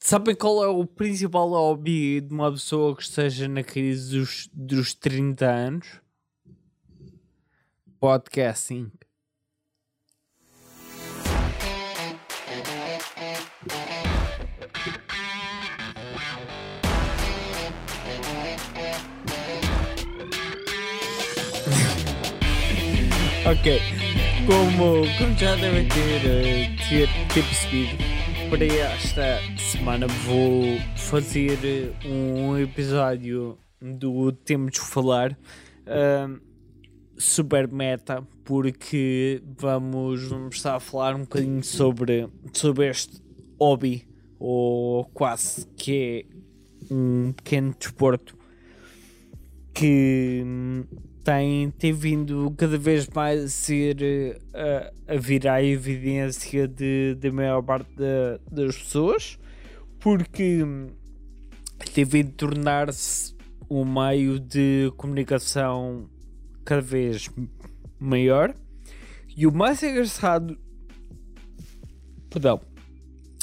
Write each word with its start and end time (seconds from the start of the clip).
Sabem 0.00 0.34
qual 0.34 0.64
é 0.64 0.68
o 0.68 0.84
principal 0.84 1.48
hobby 1.48 2.20
de 2.20 2.32
uma 2.32 2.50
pessoa 2.50 2.96
que 2.96 3.02
esteja 3.02 3.46
na 3.48 3.62
crise 3.62 4.18
dos, 4.18 4.48
dos 4.52 4.94
30 4.94 5.46
anos? 5.46 6.00
Podcasting. 8.00 8.90
Ok, 23.48 23.80
como, 24.44 25.06
como 25.18 25.38
já 25.38 25.54
devem 25.54 25.86
ter, 25.86 26.26
eh, 26.26 27.06
percebido, 27.32 27.96
para 28.50 28.64
esta 28.64 29.38
semana 29.56 30.08
vou 30.08 30.76
fazer 30.96 31.94
um 32.04 32.58
episódio 32.58 33.56
do 33.80 34.32
Temos 34.32 34.72
de 34.72 34.80
Falar 34.80 35.30
uh, 35.30 36.40
super 37.16 37.68
meta, 37.68 38.26
porque 38.44 39.40
vamos, 39.60 40.24
vamos 40.28 40.56
estar 40.56 40.74
a 40.74 40.80
falar 40.80 41.14
um 41.14 41.20
bocadinho 41.20 41.62
sobre, 41.62 42.28
sobre 42.52 42.88
este 42.88 43.22
hobby, 43.60 44.08
ou 44.40 45.04
quase 45.14 45.68
que 45.76 46.26
é 46.90 46.92
um 46.92 47.32
pequeno 47.32 47.76
desporto 47.78 48.36
que 49.72 50.44
tem, 51.26 51.72
tem 51.72 51.92
vindo 51.92 52.54
cada 52.56 52.78
vez 52.78 53.08
mais 53.08 53.42
a 53.42 53.48
ser 53.48 53.96
uh, 54.54 54.94
a 55.08 55.54
a 55.54 55.60
evidência 55.60 56.68
de, 56.68 57.16
de 57.16 57.32
maior 57.32 57.60
parte 57.62 57.90
das 58.48 58.76
pessoas, 58.76 59.36
porque 59.98 60.60
tem 61.92 62.04
vindo 62.04 62.30
tornar-se 62.30 63.34
um 63.68 63.84
meio 63.84 64.38
de 64.38 64.92
comunicação 64.96 66.08
cada 66.64 66.80
vez 66.80 67.28
maior. 67.98 68.54
E 69.36 69.48
o 69.48 69.52
mais 69.52 69.82
engraçado. 69.82 70.56
Perdão. 72.30 72.60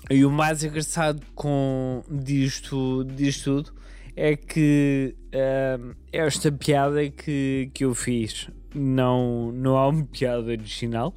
E 0.09 0.23
o 0.23 0.31
mais 0.31 0.63
engraçado 0.63 1.21
com 1.35 2.01
disto, 2.09 3.03
disto 3.03 3.61
tudo 3.61 3.82
é 4.15 4.35
que 4.35 5.15
uh, 5.33 5.95
esta 6.11 6.51
piada 6.51 7.09
que, 7.09 7.69
que 7.73 7.85
eu 7.85 7.95
fiz 7.95 8.49
não, 8.75 9.51
não 9.51 9.77
há 9.77 9.87
uma 9.87 10.05
piada 10.05 10.51
original, 10.51 11.13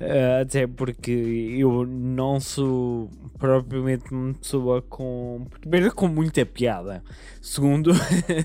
uh, 0.00 0.42
até 0.42 0.66
porque 0.66 1.10
eu 1.58 1.86
não 1.86 2.40
sou 2.40 3.10
propriamente 3.38 4.12
uma 4.12 4.34
pessoa 4.34 4.82
com. 4.82 5.46
Primeiro, 5.60 5.94
com 5.94 6.08
muita 6.08 6.44
piada. 6.46 7.02
Segundo, 7.40 7.92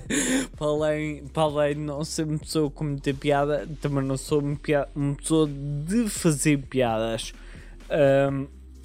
para, 0.56 0.66
além, 0.66 1.26
para 1.28 1.42
além 1.42 1.74
de 1.74 1.80
não 1.80 2.04
ser 2.04 2.24
uma 2.24 2.38
pessoa 2.38 2.70
com 2.70 2.84
muita 2.84 3.14
piada, 3.14 3.66
também 3.80 4.04
não 4.04 4.16
sou 4.16 4.40
uma, 4.40 4.56
piada, 4.56 4.88
uma 4.94 5.14
pessoa 5.14 5.48
de 5.48 6.08
fazer 6.08 6.58
piadas. 6.58 7.32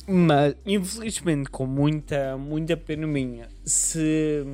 Mas, 0.07 0.55
infelizmente, 0.65 1.49
com 1.49 1.65
muita, 1.65 2.37
muita 2.37 2.77
pena 2.77 3.07
minha, 3.07 3.47
se 3.65 4.45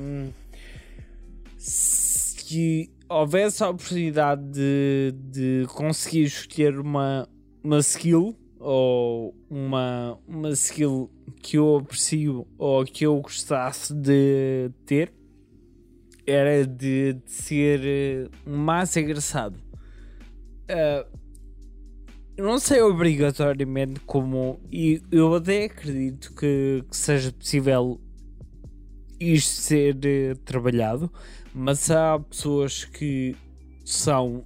se 1.62 2.90
houvesse 3.08 3.62
a 3.62 3.70
oportunidade 3.70 4.42
de, 4.50 5.14
de 5.30 5.66
conseguir 5.68 6.24
escolher 6.24 6.78
uma, 6.78 7.28
uma 7.62 7.78
skill 7.78 8.36
ou 8.58 9.34
uma, 9.48 10.18
uma 10.26 10.50
skill 10.50 11.10
que 11.40 11.58
eu 11.58 11.76
aprecio 11.76 12.46
ou 12.58 12.84
que 12.84 13.04
eu 13.06 13.20
gostasse 13.20 13.94
de 13.94 14.70
ter 14.86 15.12
era 16.26 16.66
de, 16.66 17.14
de 17.14 17.30
ser 17.30 17.80
eh, 17.84 18.28
mais 18.46 18.96
engraçado. 18.96 19.56
Uh, 20.70 21.18
não 22.38 22.58
sei 22.58 22.80
obrigatoriamente 22.80 24.00
como, 24.00 24.60
e 24.70 25.02
eu 25.10 25.34
até 25.34 25.64
acredito 25.64 26.32
que, 26.34 26.84
que 26.88 26.96
seja 26.96 27.32
possível 27.32 28.00
isto 29.18 29.50
ser 29.50 29.96
uh, 29.96 30.38
trabalhado, 30.44 31.12
mas 31.54 31.90
há 31.90 32.18
pessoas 32.18 32.84
que 32.84 33.36
são 33.84 34.44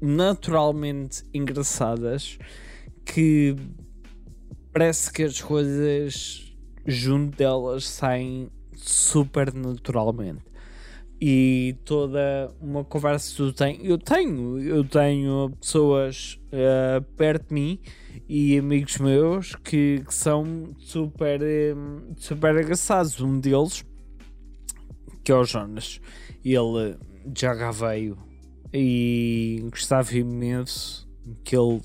naturalmente 0.00 1.24
engraçadas 1.32 2.38
que 3.04 3.56
parece 4.72 5.12
que 5.12 5.22
as 5.22 5.40
coisas 5.40 6.54
junto 6.86 7.36
delas 7.36 7.88
saem 7.88 8.50
super 8.76 9.52
naturalmente 9.54 10.54
e 11.26 11.76
toda 11.86 12.52
uma 12.60 12.84
conversa 12.84 13.30
que 13.30 13.36
tu 13.36 13.52
tens, 13.52 13.80
eu 13.82 13.96
tenho, 13.96 14.60
eu 14.60 14.84
tenho 14.84 15.50
pessoas 15.58 16.38
uh, 16.48 17.02
perto 17.16 17.48
de 17.48 17.54
mim 17.54 17.78
e 18.28 18.58
amigos 18.58 18.98
meus 18.98 19.54
que, 19.56 20.02
que 20.06 20.12
são 20.12 20.74
super, 20.76 21.40
um, 21.74 22.14
super 22.16 22.54
engraçados. 22.62 23.20
Um 23.20 23.38
deles 23.38 23.84
que 25.24 25.32
é 25.32 25.34
o 25.34 25.44
Jonas. 25.44 26.00
Ele 26.44 26.96
já 27.36 27.56
cá 27.56 27.70
veio 27.70 28.18
e 28.72 29.66
gostava 29.70 30.14
imenso 30.14 31.08
que 31.42 31.56
ele 31.56 31.80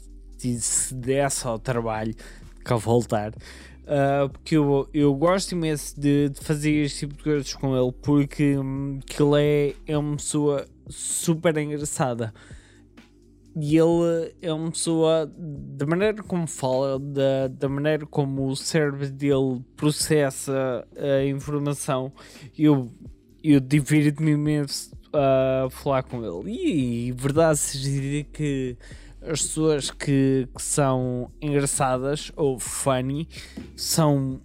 se 0.60 0.94
desse 0.94 1.48
ao 1.48 1.58
trabalho 1.58 2.14
de 2.14 2.64
cá 2.64 2.76
voltar. 2.76 3.32
Uh, 3.32 4.30
porque 4.30 4.56
eu, 4.56 4.88
eu 4.94 5.16
gosto 5.16 5.54
imenso 5.54 6.00
de, 6.00 6.30
de, 6.30 6.40
fazer 6.42 6.72
este 6.84 7.00
tipo 7.00 7.16
de 7.16 7.24
coisas 7.24 7.54
com 7.56 7.76
ele 7.76 7.92
porque 8.04 8.56
um, 8.56 9.00
que 9.04 9.24
ele 9.24 9.42
é, 9.42 9.94
é 9.94 9.98
uma 9.98 10.16
pessoa 10.16 10.68
super 10.88 11.58
engraçada 11.58 12.32
e 13.56 13.76
ele 13.76 14.36
é 14.42 14.54
uma 14.54 14.70
pessoa 14.72 15.30
da 15.36 15.86
maneira 15.88 16.22
como 16.22 16.46
fala, 16.46 17.00
da, 17.00 17.48
da 17.48 17.68
maneira 17.68 18.06
como 18.06 18.48
o 18.48 18.56
cérebro 18.56 19.10
dele 19.10 19.62
processa 19.76 20.88
a 20.96 21.26
informação. 21.26 22.14
Eu 22.58 22.92
eu 23.44 23.60
divirto-me 23.60 24.32
imenso 24.32 24.92
a 25.14 25.68
falar 25.70 26.04
com 26.04 26.24
ele. 26.24 26.52
E, 26.52 27.08
e 27.08 27.12
verdade 27.12 27.58
seja 27.58 28.24
que 28.32 28.78
as 29.22 29.42
pessoas 29.42 29.92
que, 29.92 30.48
que, 30.56 30.62
são 30.62 31.30
engraçadas 31.42 32.32
ou 32.36 32.58
funny 32.58 33.28
são 33.76 34.42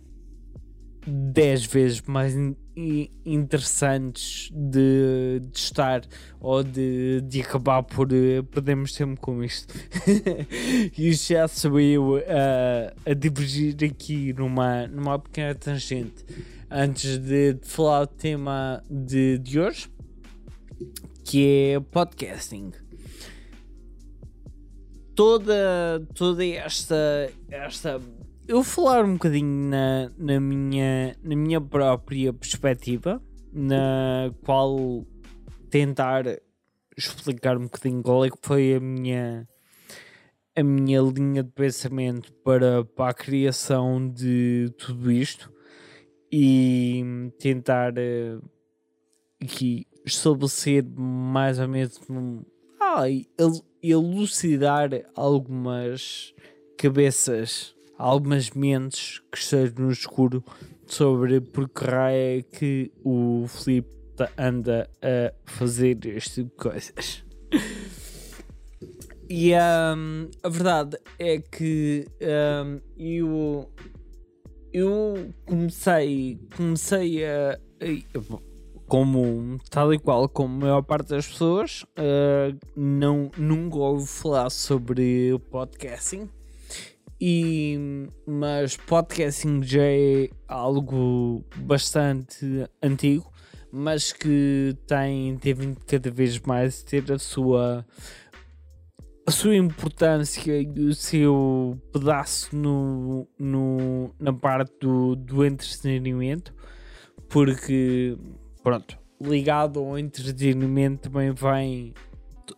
10 1.06 1.66
vezes 1.66 2.02
mais 2.02 2.34
in, 2.34 2.56
interessanantes 3.24 4.50
de, 4.52 5.40
de, 5.40 5.58
estar 5.58 6.02
ou 6.40 6.64
de, 6.64 7.20
de 7.20 7.40
acabar 7.42 7.82
por 7.82 8.08
uh, 8.08 8.42
perdermos 8.44 8.92
tempo 8.92 9.20
com 9.20 9.44
isto. 9.44 9.74
e 10.98 11.12
já 11.12 11.46
sou 11.46 11.78
eu 11.78 12.14
uh, 12.14 12.20
a 13.06 13.14
divergir 13.14 13.76
aqui 13.84 14.32
numa, 14.32 14.86
numa 14.88 15.18
pequena 15.18 15.54
tangente 15.54 16.24
antes 16.74 17.18
de, 17.18 17.56
falar 17.62 18.04
do 18.04 18.14
tema 18.14 18.82
de, 18.90 19.38
de 19.38 19.60
hoje, 19.60 19.88
que 21.24 21.72
é 21.76 21.80
podcasting. 21.80 22.72
Toda, 25.14 26.04
toda 26.12 26.44
esta, 26.44 27.30
esta. 27.48 28.00
Eu 28.48 28.64
falar 28.64 29.04
um 29.04 29.12
bocadinho 29.12 29.70
na, 29.70 30.10
na, 30.18 30.40
minha, 30.40 31.16
na 31.22 31.36
minha 31.36 31.60
própria 31.60 32.32
perspectiva, 32.32 33.22
na 33.52 34.34
qual 34.42 35.06
tentar 35.70 36.24
explicar 36.96 37.56
um 37.56 37.64
bocadinho 37.64 38.02
qual 38.02 38.24
é 38.24 38.30
que 38.30 38.38
foi 38.42 38.74
a 38.74 38.80
minha 38.80 39.48
a 40.56 40.62
minha 40.62 41.00
linha 41.00 41.42
de 41.42 41.50
pensamento 41.50 42.32
para, 42.44 42.84
para 42.84 43.10
a 43.10 43.14
criação 43.14 44.08
de 44.08 44.72
tudo 44.78 45.10
isto 45.10 45.53
e 46.36 47.30
tentar 47.38 47.92
uh, 47.92 48.42
aqui 49.40 49.86
estabelecer 50.04 50.84
mais 50.96 51.60
ou 51.60 51.68
menos 51.68 52.00
ah, 52.80 53.04
elucidar 53.80 54.90
algumas 55.14 56.34
cabeças, 56.76 57.72
algumas 57.96 58.50
mentes 58.50 59.22
que 59.30 59.38
estejam 59.38 59.84
no 59.84 59.92
escuro 59.92 60.44
sobre 60.88 61.40
por 61.40 61.68
que 61.68 61.84
raio 61.84 62.40
é 62.40 62.42
que 62.42 62.90
o 63.04 63.46
Filipe 63.46 63.94
anda 64.36 64.90
a 65.00 65.32
fazer 65.44 66.04
este 66.04 66.42
tipo 66.42 66.50
de 66.50 66.70
coisas. 66.70 67.24
E 69.26 69.54
um, 69.54 70.28
a 70.42 70.48
verdade 70.50 70.98
é 71.18 71.38
que 71.38 72.06
um, 72.20 72.78
eu 72.98 73.72
eu 74.74 75.32
comecei, 75.46 76.36
comecei 76.56 77.24
a, 77.24 77.56
como 78.88 79.56
tal 79.70 79.94
e 79.94 79.98
qual 80.00 80.28
como 80.28 80.56
a 80.56 80.58
maior 80.58 80.82
parte 80.82 81.10
das 81.10 81.28
pessoas, 81.28 81.84
uh, 81.96 82.58
não, 82.76 83.30
nunca 83.38 83.76
ouvi 83.76 84.04
falar 84.04 84.50
sobre 84.50 85.38
podcasting. 85.48 86.28
E, 87.20 88.08
mas 88.26 88.76
podcasting 88.76 89.62
já 89.62 89.84
é 89.84 90.28
algo 90.48 91.44
bastante 91.58 92.68
antigo, 92.82 93.32
mas 93.70 94.12
que 94.12 94.76
tem, 94.88 95.36
tem 95.38 95.54
vindo 95.54 95.80
cada 95.86 96.10
vez 96.10 96.40
mais 96.40 96.82
ter 96.82 97.12
a 97.12 97.18
sua, 97.18 97.86
a 99.26 99.30
sua 99.30 99.56
importância 99.56 100.60
e 100.60 100.80
o 100.80 100.94
seu 100.94 101.78
pedaço 101.92 102.54
no, 102.54 103.26
no, 103.38 104.14
na 104.18 104.32
parte 104.32 104.72
do, 104.80 105.16
do 105.16 105.44
entretenimento, 105.44 106.54
porque, 107.28 108.16
pronto, 108.62 108.98
ligado 109.20 109.80
ao 109.80 109.98
entretenimento 109.98 111.08
também 111.08 111.32
vem 111.32 111.94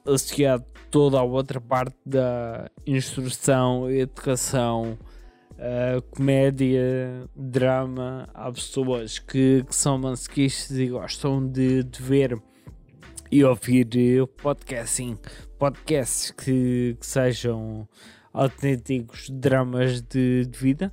associado 0.04 0.64
toda 0.90 1.18
a 1.18 1.22
outra 1.22 1.60
parte 1.60 1.96
da 2.04 2.68
instrução, 2.84 3.88
educação, 3.88 4.98
uh, 5.52 6.02
comédia, 6.10 7.28
drama. 7.34 8.28
Há 8.34 8.50
pessoas 8.50 9.18
que, 9.18 9.64
que 9.64 9.74
são 9.74 9.98
masoquistas 9.98 10.76
e 10.76 10.88
gostam 10.88 11.46
de, 11.46 11.84
de 11.84 12.02
ver 12.02 12.36
e 13.30 13.44
ouvir 13.44 13.86
podcasting, 14.42 15.18
podcasts 15.58 16.30
que, 16.30 16.96
que 16.98 17.06
sejam 17.06 17.88
autênticos 18.32 19.28
dramas 19.30 20.00
de, 20.02 20.46
de, 20.46 20.58
vida. 20.58 20.92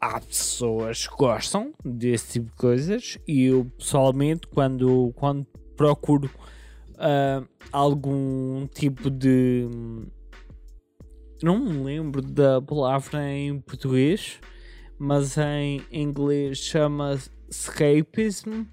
Há 0.00 0.20
pessoas 0.20 1.06
que 1.06 1.16
gostam 1.16 1.72
desse 1.84 2.32
tipo 2.34 2.50
de 2.50 2.56
coisas 2.56 3.18
e 3.26 3.44
eu 3.44 3.64
pessoalmente 3.78 4.46
quando, 4.48 5.12
quando 5.16 5.46
procuro 5.76 6.30
uh, 6.94 7.48
algum 7.72 8.66
tipo 8.66 9.10
de. 9.10 9.68
Não 11.42 11.58
me 11.58 11.84
lembro 11.84 12.20
da 12.20 12.60
palavra 12.60 13.30
em 13.30 13.60
português, 13.60 14.40
mas 14.98 15.36
em 15.38 15.84
inglês 15.92 16.58
chama-se 16.58 17.30
escapism. 17.48 18.66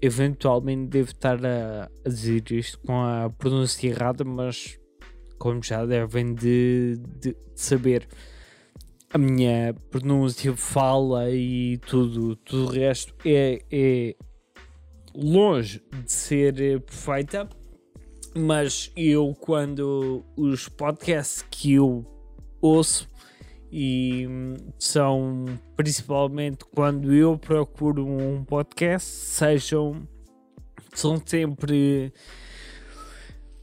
Eventualmente 0.00 0.88
devo 0.88 1.10
estar 1.10 1.44
a, 1.44 1.90
a, 2.04 2.08
dizer 2.08 2.50
isto 2.52 2.78
com 2.80 3.00
a 3.02 3.30
pronúncia 3.30 3.88
errada, 3.88 4.24
mas 4.24 4.78
como 5.38 5.62
já 5.62 5.84
devem 5.84 6.34
de, 6.34 6.96
de, 7.20 7.32
de 7.32 7.36
saber, 7.54 8.06
a 9.10 9.18
minha 9.18 9.74
pronúncia, 9.90 10.54
fala 10.56 11.30
e 11.30 11.78
tudo, 11.78 12.36
tudo 12.36 12.64
o 12.64 12.70
resto 12.70 13.14
é, 13.24 13.62
é 13.70 14.16
longe 15.14 15.82
de 16.04 16.12
ser 16.12 16.60
eh, 16.60 16.78
perfeita, 16.78 17.48
mas 18.36 18.92
eu, 18.94 19.34
quando 19.40 20.24
os 20.36 20.68
podcasts 20.68 21.42
que 21.50 21.74
eu 21.74 22.04
ouço, 22.60 23.08
e 23.78 24.26
hum, 24.26 24.54
são 24.78 25.44
principalmente 25.76 26.64
quando 26.74 27.12
eu 27.12 27.36
procuro 27.36 28.06
um 28.06 28.42
podcast, 28.42 29.06
sejam 29.06 30.08
são 30.94 31.20
sempre 31.26 32.10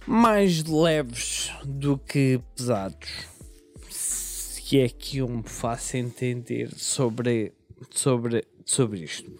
mais 0.06 0.63
leves 0.65 1.51
do 1.65 1.98
que 1.98 2.39
pesados. 2.56 3.10
Se 3.89 4.80
é 4.80 4.88
que 4.88 5.18
eu 5.18 5.27
me 5.27 5.42
faço 5.42 5.98
entender 5.98 6.69
sobre, 6.75 7.51
sobre, 7.89 8.45
sobre 8.63 9.04
isto 9.04 9.33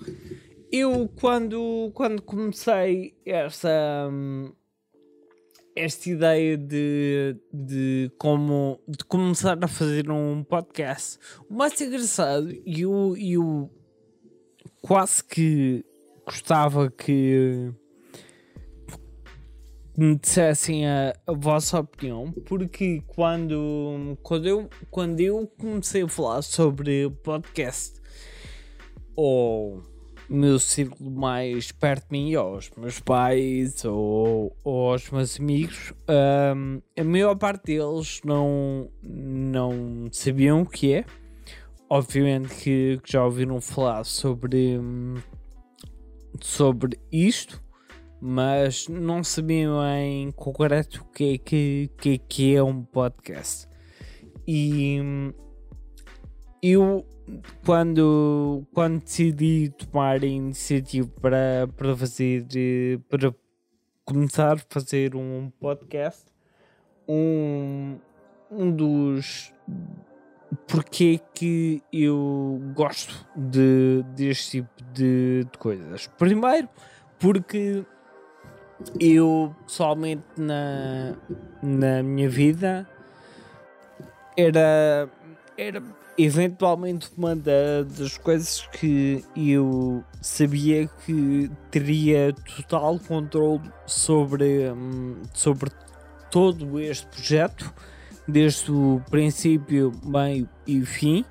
eu 0.72 1.08
quando, 1.22 1.92
quando 1.94 2.20
comecei 2.24 3.14
esta, 3.24 4.10
esta 5.76 6.10
ideia 6.10 6.58
de, 6.58 7.36
de 7.52 8.12
como 8.18 8.80
de 8.88 9.04
começar 9.06 9.58
a 9.64 9.68
fazer 9.68 10.10
um 10.10 10.44
podcast, 10.44 11.18
o 11.50 11.54
mais 11.54 11.80
engraçado 11.82 12.52
e 12.66 12.82
eu, 12.82 13.16
eu 13.18 13.70
quase 14.82 15.24
que 15.24 15.86
gostava 16.26 16.90
que 16.92 17.72
me 19.98 20.16
dissessem 20.16 20.88
a, 20.88 21.14
a, 21.28 21.34
vossa 21.34 21.80
opinião, 21.80 22.32
porque 22.46 23.04
quando, 23.08 24.18
quando, 24.24 24.48
eu, 24.48 24.70
quando 24.90 25.20
eu 25.20 25.48
comecei 25.58 26.04
a 26.04 26.08
falar 26.08 26.42
sobre 26.42 27.10
podcast 27.24 28.02
ou 29.16 29.84
meu 30.36 30.58
círculo 30.58 31.12
mais 31.12 31.72
perto 31.72 32.08
de 32.08 32.12
mim, 32.12 32.34
aos 32.36 32.72
meus 32.76 33.00
pais 33.00 33.86
ou, 33.86 34.56
ou 34.64 34.92
aos 34.92 35.10
meus 35.12 35.40
amigos, 35.40 35.94
um, 36.56 36.82
a 37.00 37.04
maior 37.04 37.36
parte 37.36 37.66
deles 37.66 38.20
não, 38.26 38.90
não 39.04 40.10
sabiam 40.12 40.62
o 40.62 40.66
que 40.66 40.94
é. 40.94 41.06
Obviamente 41.90 42.56
que, 42.56 43.00
que 43.04 43.12
já 43.12 43.24
ouviram 43.24 43.62
falar 43.62 44.04
sobre, 44.04 44.80
sobre 46.42 47.00
isto, 47.12 47.62
mas 48.20 48.88
não 48.88 49.24
sabiam 49.24 49.80
em 49.86 50.32
concreto 50.32 51.02
o 51.02 51.12
que 51.12 51.36
é 51.36 51.38
que, 51.38 51.92
que, 51.98 52.18
que 52.18 52.56
é 52.56 52.64
um 52.64 52.84
podcast. 52.84 53.68
E 54.48 54.98
eu 56.64 57.06
quando, 57.66 58.66
quando 58.74 59.02
decidi 59.02 59.70
tomar 59.70 60.24
a 60.24 60.26
iniciativa 60.26 61.10
para, 61.22 61.68
para 61.76 61.96
fazer 61.96 62.46
para 63.10 63.34
começar 64.06 64.54
a 64.54 64.62
fazer 64.70 65.16
um 65.16 65.50
podcast 65.60 66.26
um, 67.08 67.98
um 68.52 68.72
dos 68.72 69.54
porque 70.68 71.20
que 71.34 71.82
eu 71.92 72.60
gosto 72.76 73.28
de, 73.36 74.04
deste 74.16 74.62
tipo 74.62 74.84
de, 74.94 75.46
de 75.52 75.58
coisas. 75.58 76.08
Primeiro 76.18 76.70
porque 77.20 77.84
eu 79.00 79.56
pessoalmente 79.66 80.24
na, 80.38 81.16
na 81.62 82.04
minha 82.04 82.30
vida 82.30 82.88
era 84.38 85.10
era 85.58 85.82
eventualmente 86.18 87.10
uma 87.18 87.36
das 87.36 88.18
coisas 88.18 88.68
que 88.68 89.24
eu 89.36 90.04
sabia 90.22 90.88
que 91.06 91.50
teria 91.72 92.34
total 92.34 93.00
controle 93.00 93.72
sobre, 93.86 94.72
hum, 94.72 95.22
sobre 95.34 95.72
todo 96.30 96.80
este 96.80 97.08
projeto, 97.08 97.74
desde 98.28 98.72
o 98.72 99.02
princípio, 99.10 99.92
meio 100.04 100.48
e 100.66 100.86
fim, 100.86 101.26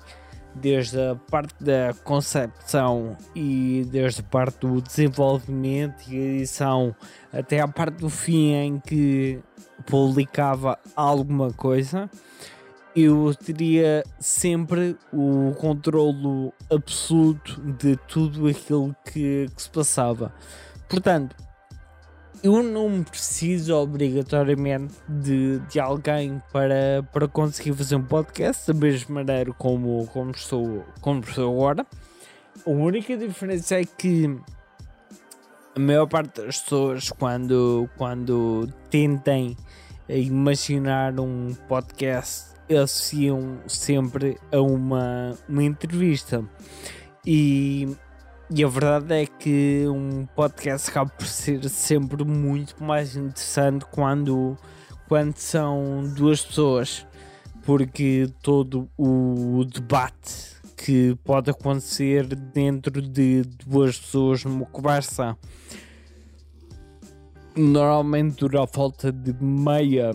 desde 0.55 0.99
a 0.99 1.15
parte 1.15 1.55
da 1.63 1.93
concepção 2.03 3.17
e 3.35 3.87
desde 3.89 4.21
a 4.21 4.23
parte 4.23 4.59
do 4.59 4.81
desenvolvimento 4.81 6.07
e 6.09 6.15
edição 6.15 6.95
até 7.31 7.59
a 7.59 7.67
parte 7.67 7.95
do 7.97 8.09
fim 8.09 8.53
em 8.53 8.79
que 8.79 9.39
publicava 9.85 10.77
alguma 10.95 11.51
coisa 11.51 12.09
eu 12.95 13.33
teria 13.33 14.03
sempre 14.19 14.95
o 15.11 15.53
controlo 15.57 16.53
absoluto 16.69 17.59
de 17.61 17.95
tudo 18.07 18.47
aquilo 18.47 18.95
que, 19.05 19.47
que, 19.55 19.61
se 19.61 19.69
passava. 19.69 20.33
Portanto, 20.87 21.35
eu 22.43 22.61
não 22.61 23.03
preciso 23.03 23.73
obrigatoriamente 23.75 24.93
de, 25.07 25.59
de 25.59 25.79
alguém 25.79 26.41
para, 26.51 27.01
para 27.11 27.27
conseguir 27.27 27.73
fazer 27.73 27.95
um 27.95 28.03
podcast 28.03 28.71
da 28.71 28.79
mesma 28.79 29.15
maneira 29.15 29.51
como, 29.53 30.05
como, 30.07 30.31
estou, 30.31 30.85
como 31.01 31.21
estou 31.21 31.51
agora. 31.51 31.87
A 32.65 32.69
única 32.69 33.17
diferença 33.17 33.79
é 33.79 33.85
que 33.85 34.39
a 35.75 35.79
maior 35.79 36.05
parte 36.05 36.41
das 36.41 36.59
pessoas, 36.59 37.09
quando, 37.09 37.89
quando 37.97 38.69
tentem 38.91 39.57
imaginar 40.07 41.19
um 41.19 41.55
podcast 41.67 42.52
associam 42.75 43.59
sempre 43.67 44.37
a 44.51 44.59
uma, 44.59 45.37
uma 45.47 45.63
entrevista. 45.63 46.43
E, 47.25 47.87
e 48.49 48.63
a 48.63 48.67
verdade 48.67 49.13
é 49.13 49.25
que 49.25 49.85
um 49.87 50.25
podcast 50.35 50.89
acaba 50.89 51.09
por 51.09 51.25
ser 51.25 51.67
sempre 51.69 52.23
muito 52.23 52.83
mais 52.83 53.15
interessante 53.15 53.85
quando, 53.85 54.57
quando 55.07 55.37
são 55.37 56.03
duas 56.15 56.41
pessoas, 56.41 57.05
porque 57.63 58.29
todo 58.41 58.89
o 58.97 59.63
debate 59.65 60.53
que 60.75 61.15
pode 61.23 61.49
acontecer 61.49 62.25
dentro 62.25 63.01
de 63.01 63.43
duas 63.65 63.97
pessoas 63.97 64.43
numa 64.43 64.65
conversa 64.65 65.37
normalmente 67.55 68.37
dura 68.37 68.63
a 68.63 68.67
falta 68.67 69.11
de 69.11 69.33
meia 69.41 70.11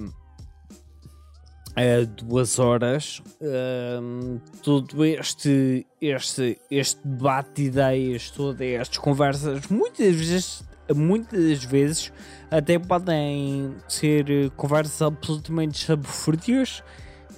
a 1.78 2.04
duas 2.04 2.58
horas 2.58 3.22
um, 3.40 4.40
todo 4.64 5.04
este, 5.04 5.86
este, 6.00 6.58
este 6.68 7.06
debate 7.06 7.54
de 7.54 7.62
ideias, 7.68 8.30
todas 8.30 8.60
estas 8.60 8.98
conversas, 8.98 9.68
muitas 9.68 10.16
vezes, 10.16 10.64
muitas 10.94 11.64
vezes 11.64 12.12
até 12.50 12.80
podem 12.80 13.74
ser 13.86 14.50
conversas 14.56 15.02
absolutamente 15.02 15.84
sabufúrdias 15.84 16.82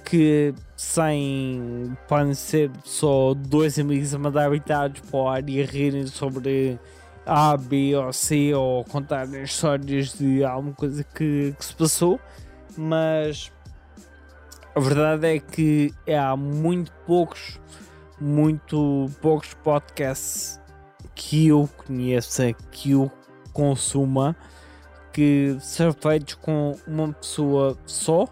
que 0.03 0.55
sem 0.75 1.95
podem 2.07 2.33
ser 2.33 2.71
só 2.83 3.35
dois 3.35 3.77
amigos 3.77 4.15
a 4.15 4.17
mandar 4.17 4.47
habitados 4.47 5.01
para 5.01 5.19
o 5.19 5.29
ar 5.29 5.47
e 5.47 5.61
a 5.61 5.65
rirem 5.65 6.07
sobre 6.07 6.79
A, 7.27 7.55
B 7.55 7.95
ou 7.95 8.11
C 8.11 8.51
ou 8.55 8.83
contarem 8.85 9.43
histórias 9.43 10.17
de 10.17 10.43
alguma 10.43 10.73
coisa 10.73 11.03
que, 11.03 11.53
que 11.55 11.63
se 11.63 11.75
passou, 11.75 12.19
mas 12.75 13.51
a 14.73 14.79
verdade 14.79 15.27
é 15.27 15.39
que 15.39 15.93
há 16.07 16.35
muito 16.35 16.91
poucos, 17.05 17.59
muito 18.19 19.09
poucos 19.21 19.53
podcasts 19.53 20.59
que 21.13 21.47
eu 21.47 21.69
conheça, 21.85 22.53
que 22.71 22.91
eu 22.91 23.11
consuma, 23.51 24.35
que 25.11 25.57
são 25.59 25.91
feitos 25.91 26.35
com 26.35 26.77
uma 26.87 27.11
pessoa 27.11 27.77
só, 27.85 28.27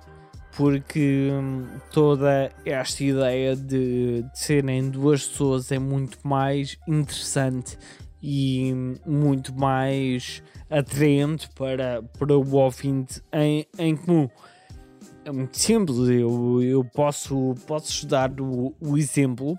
porque 0.55 1.29
hum, 1.31 1.67
toda 1.91 2.51
esta 2.65 3.03
ideia 3.03 3.55
de, 3.55 4.23
de 4.23 4.39
serem 4.39 4.89
duas 4.89 5.27
pessoas 5.27 5.71
é 5.71 5.79
muito 5.79 6.17
mais 6.23 6.77
interessante 6.87 7.77
e 8.21 8.73
muito 9.05 9.53
mais 9.53 10.43
atraente 10.69 11.49
para, 11.49 12.01
para 12.17 12.37
o 12.37 12.55
ouvinte 12.55 13.21
em, 13.33 13.65
em 13.77 13.95
comum. 13.95 14.29
É 15.25 15.31
muito 15.31 15.57
simples, 15.57 15.97
eu, 16.09 16.63
eu 16.63 16.83
posso, 16.83 17.53
posso 17.67 18.07
dar 18.07 18.31
o, 18.39 18.73
o 18.79 18.97
exemplo 18.97 19.57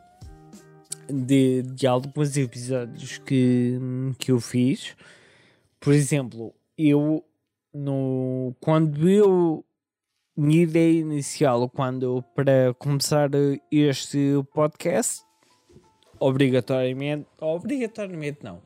de, 1.08 1.62
de 1.62 1.86
alguns 1.86 2.36
episódios 2.36 3.18
que, 3.18 3.78
que 4.18 4.32
eu 4.32 4.40
fiz. 4.40 4.96
Por 5.78 5.92
exemplo, 5.92 6.54
eu 6.76 7.24
no, 7.72 8.54
quando 8.60 9.08
eu 9.08 9.64
minha 10.36 10.62
ideia 10.62 11.00
inicial 11.00 11.68
quando 11.68 12.24
para 12.34 12.74
começar 12.78 13.30
este 13.70 14.34
podcast 14.52 15.22
obrigatoriamente 16.18 17.26
obrigatoriamente 17.40 18.38
não 18.42 18.60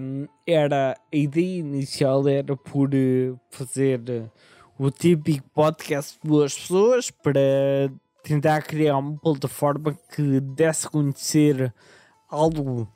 um, 0.00 0.26
era 0.46 0.92
a 1.12 1.16
ideia 1.16 1.58
inicial 1.58 2.26
era 2.28 2.56
por 2.56 2.94
eh, 2.94 3.34
fazer 3.50 4.00
o 4.78 4.90
típico 4.90 5.48
podcast 5.50 6.18
de 6.22 6.28
duas 6.28 6.54
pessoas 6.54 7.10
para 7.10 7.40
tentar 8.22 8.62
criar 8.62 8.96
uma 8.98 9.18
plataforma 9.18 9.98
que 10.14 10.40
desse 10.40 10.88
conhecer 10.88 11.74
algo 12.30 12.88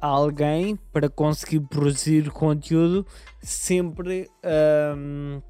a 0.00 0.06
alguém 0.06 0.76
para 0.92 1.08
conseguir 1.08 1.60
produzir 1.60 2.30
conteúdo 2.30 3.06
sempre 3.40 4.28
um, 4.96 5.40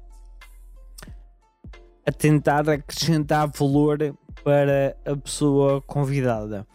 a 2.05 2.11
tentar 2.11 2.69
acrescentar 2.69 3.47
valor 3.47 3.97
para 4.43 4.95
a 5.05 5.15
pessoa 5.15 5.81
convidada. 5.81 6.67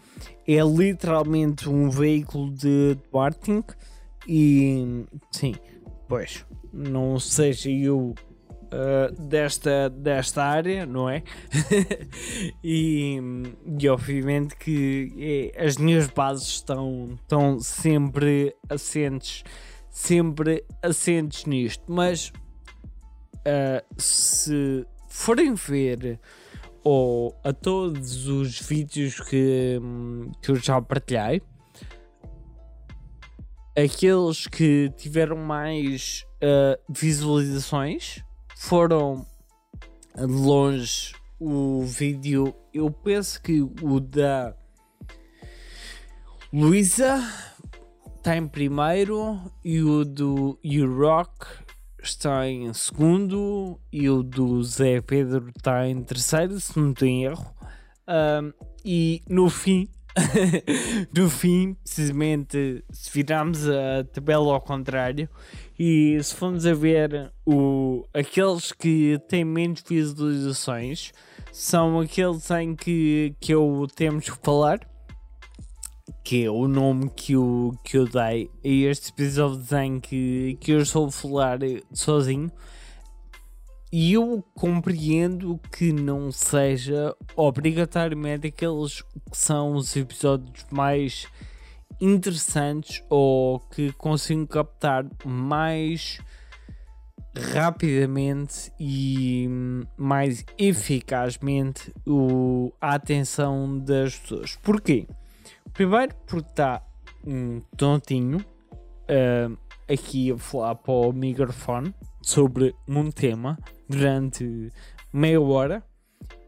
É 0.46 0.60
literalmente 0.62 1.68
um 1.68 1.90
veículo 1.90 2.52
de 2.52 2.98
marketing 3.12 3.64
e 4.26 5.06
sim, 5.30 5.54
pois 6.08 6.44
não 6.72 7.20
seja 7.20 7.70
eu 7.70 8.14
uh, 8.74 9.22
desta, 9.22 9.88
desta 9.88 10.42
área, 10.44 10.84
não 10.84 11.08
é? 11.08 11.22
e, 12.62 13.18
e 13.78 13.88
obviamente 13.88 14.56
que 14.56 15.52
é, 15.56 15.64
as 15.64 15.76
minhas 15.76 16.08
bases 16.08 16.48
estão, 16.48 17.16
estão 17.22 17.60
sempre 17.60 18.54
assentes, 18.68 19.44
sempre 19.88 20.64
assentes 20.82 21.44
nisto, 21.44 21.84
mas 21.86 22.32
uh, 23.46 23.84
se 23.96 24.84
forem 25.08 25.54
ver 25.54 26.18
ou 26.82 27.34
a 27.42 27.52
todos 27.52 28.26
os 28.28 28.60
vídeos 28.60 29.18
que, 29.20 29.80
que 30.42 30.50
eu 30.50 30.56
já 30.56 30.82
partilhei, 30.82 31.40
aqueles 33.74 34.46
que 34.46 34.92
tiveram 34.96 35.36
mais 35.36 36.26
uh, 36.42 36.78
visualizações 36.88 38.22
foram 38.64 39.26
de 40.16 40.24
longe 40.24 41.14
o 41.38 41.82
vídeo. 41.82 42.54
Eu 42.72 42.90
penso 42.90 43.40
que 43.42 43.60
o 43.60 44.00
da 44.00 44.54
Luísa 46.50 47.22
está 48.16 48.36
em 48.36 48.48
primeiro 48.48 49.38
e 49.62 49.82
o 49.82 50.02
do 50.02 50.58
U-Rock 50.64 51.46
está 52.02 52.48
em 52.48 52.72
segundo 52.72 53.78
e 53.92 54.08
o 54.08 54.22
do 54.22 54.62
Zé 54.64 55.02
Pedro 55.02 55.50
está 55.54 55.86
em 55.86 56.02
terceiro, 56.02 56.58
se 56.58 56.78
não 56.78 56.94
tem 56.94 57.24
erro. 57.24 57.54
Um, 58.08 58.52
e 58.82 59.22
no 59.28 59.50
fim, 59.50 59.88
no 61.16 61.28
fim, 61.28 61.74
precisamente, 61.82 62.84
se 62.90 63.10
virarmos 63.12 63.68
a 63.68 64.04
tabela 64.12 64.54
ao 64.54 64.60
contrário 64.60 65.28
e 65.78 66.18
se 66.22 66.34
formos 66.34 66.66
a 66.66 66.74
ver 66.74 67.32
o, 67.44 68.06
aqueles 68.14 68.72
que 68.72 69.18
têm 69.28 69.44
menos 69.44 69.82
visualizações, 69.86 71.12
são 71.52 72.00
aqueles 72.00 72.50
em 72.50 72.74
que, 72.74 73.34
que 73.40 73.52
eu 73.52 73.86
temos 73.94 74.28
que 74.28 74.38
falar 74.42 74.80
que 76.22 76.44
é 76.44 76.50
o 76.50 76.66
nome 76.66 77.10
que 77.10 77.34
eu, 77.34 77.72
que 77.84 77.98
eu 77.98 78.06
dei 78.06 78.50
a 78.64 78.90
este 78.90 79.10
episódio 79.10 79.58
de 79.58 79.64
desenho 79.64 80.00
que, 80.00 80.56
que 80.58 80.72
eu 80.72 80.80
estou 80.80 81.06
a 81.06 81.12
falar 81.12 81.58
sozinho. 81.92 82.50
E 83.96 84.14
eu 84.14 84.44
compreendo 84.56 85.56
que 85.70 85.92
não 85.92 86.32
seja 86.32 87.14
obrigatoriamente 87.36 88.48
aqueles 88.48 89.02
que 89.02 89.36
são 89.38 89.76
os 89.76 89.94
episódios 89.94 90.66
mais 90.68 91.28
interessantes 92.00 93.04
ou 93.08 93.60
que 93.60 93.92
consigam 93.92 94.46
captar 94.46 95.06
mais 95.24 96.18
rapidamente 97.52 98.72
e 98.80 99.48
mais 99.96 100.44
eficazmente 100.58 101.94
o, 102.04 102.72
a 102.80 102.96
atenção 102.96 103.78
das 103.78 104.18
pessoas. 104.18 104.56
Porquê? 104.56 105.06
Primeiro 105.72 106.16
porque 106.26 106.50
está 106.50 106.82
um 107.24 107.60
tontinho 107.76 108.38
uh, 108.38 109.56
aqui 109.88 110.32
a 110.32 110.36
falar 110.36 110.74
para 110.74 110.92
o 110.92 111.12
microfone 111.12 111.94
sobre 112.24 112.74
um 112.88 113.10
tema 113.10 113.58
durante 113.94 114.72
meia 115.12 115.40
hora 115.40 115.82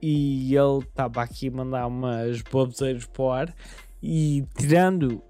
e 0.02 0.54
ele 0.54 0.78
estava 0.78 1.22
aqui 1.22 1.48
a 1.48 1.50
mandar 1.50 1.86
umas 1.86 2.42
boboseiras 2.42 3.06
para 3.06 3.22
o 3.22 3.30
ar 3.30 3.54
e 4.02 4.44
tirando 4.56 5.22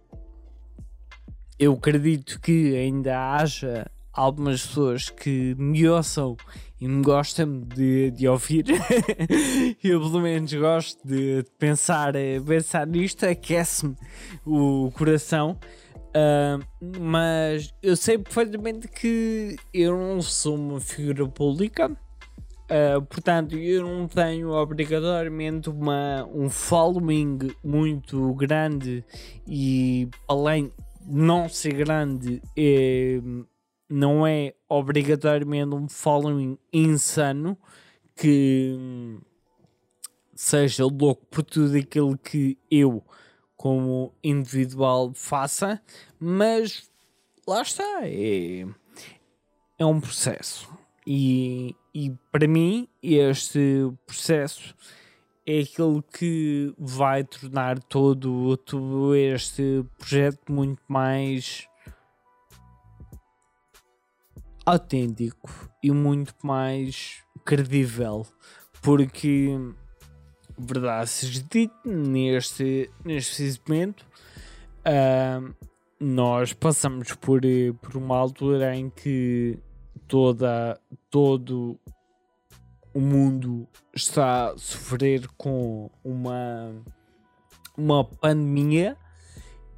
eu 1.58 1.72
acredito 1.72 2.40
que 2.40 2.76
ainda 2.76 3.34
haja 3.34 3.86
algumas 4.12 4.66
pessoas 4.66 5.10
que 5.10 5.54
me 5.58 5.88
ouçam 5.88 6.36
e 6.80 6.88
me 6.88 7.02
gostam 7.02 7.60
de, 7.60 8.10
de 8.10 8.28
ouvir. 8.28 8.66
eu 9.82 10.00
pelo 10.00 10.20
menos 10.20 10.52
gosto 10.52 11.06
de, 11.06 11.44
pensar, 11.58 12.14
eh, 12.16 12.40
pensar 12.40 12.86
nisto, 12.86 13.24
aquece-me 13.24 13.94
o 14.44 14.90
coração. 14.94 15.58
Uh, 16.16 16.98
mas 16.98 17.74
eu 17.82 17.94
sei 17.94 18.16
perfeitamente 18.16 18.88
que 18.88 19.56
eu 19.72 19.98
não 19.98 20.22
sou 20.22 20.54
uma 20.54 20.80
figura 20.80 21.28
pública, 21.28 21.94
uh, 22.70 23.02
portanto, 23.02 23.56
eu 23.56 23.82
não 23.82 24.08
tenho 24.08 24.50
obrigatoriamente 24.50 25.68
uma, 25.70 26.28
um 26.32 26.48
following 26.50 27.38
muito 27.62 28.34
grande 28.34 29.04
e 29.46 30.08
além 30.28 30.66
de 30.66 30.74
não 31.06 31.48
ser 31.48 31.72
grande, 31.74 32.42
é, 32.56 33.20
não 33.88 34.26
é 34.26 34.54
obrigatoriamente 34.68 35.74
um 35.74 35.88
following 35.88 36.58
insano 36.72 37.56
que 38.16 38.76
seja 40.34 40.84
louco 40.84 41.24
por 41.26 41.42
tudo 41.42 41.76
aquilo 41.76 42.16
que 42.18 42.58
eu, 42.70 43.04
como 43.56 44.12
individual, 44.22 45.12
faça, 45.14 45.80
mas 46.18 46.90
lá 47.46 47.62
está, 47.62 48.00
é, 48.02 48.66
é 49.78 49.86
um 49.86 50.00
processo. 50.00 50.75
E, 51.06 51.76
e 51.94 52.12
para 52.32 52.48
mim, 52.48 52.88
este 53.00 53.92
processo 54.04 54.74
é 55.46 55.60
aquele 55.60 56.02
que 56.02 56.74
vai 56.76 57.22
tornar 57.22 57.78
todo, 57.78 58.56
todo 58.56 59.14
este 59.14 59.84
projeto 59.96 60.50
muito 60.50 60.82
mais 60.88 61.68
autêntico 64.64 65.48
e 65.80 65.92
muito 65.92 66.34
mais 66.42 67.22
credível. 67.44 68.26
porque, 68.82 69.56
verdade 70.58 71.08
seja 71.08 71.42
dito, 71.48 71.74
neste, 71.84 72.90
neste 73.04 73.60
momento, 73.66 74.04
uh, 74.84 75.54
nós 76.00 76.52
passamos 76.52 77.12
por, 77.14 77.40
por 77.80 77.96
uma 77.96 78.16
altura 78.16 78.74
em 78.74 78.90
que 78.90 79.58
toda, 80.06 80.80
todo 81.10 81.78
o 82.94 83.00
mundo 83.00 83.68
está 83.94 84.50
a 84.50 84.58
sofrer 84.58 85.28
com 85.36 85.90
uma, 86.02 86.72
uma 87.76 88.04
pandemia 88.04 88.96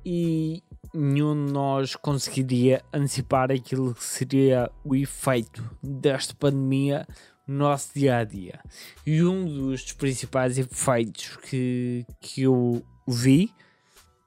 e 0.04 0.62
nenhum 0.94 1.46
de 1.46 1.52
nós 1.52 1.96
conseguiria 1.96 2.82
antecipar 2.92 3.50
aquilo 3.50 3.94
que 3.94 4.04
seria 4.04 4.70
o 4.84 4.94
efeito 4.94 5.62
desta 5.82 6.34
pandemia 6.34 7.06
no 7.46 7.58
nosso 7.58 7.90
dia 7.94 8.18
a 8.18 8.24
dia. 8.24 8.60
E 9.04 9.22
um 9.24 9.44
dos 9.44 9.92
principais 9.92 10.58
efeitos 10.58 11.36
que, 11.38 12.06
que 12.20 12.42
eu 12.42 12.82
vi, 13.06 13.52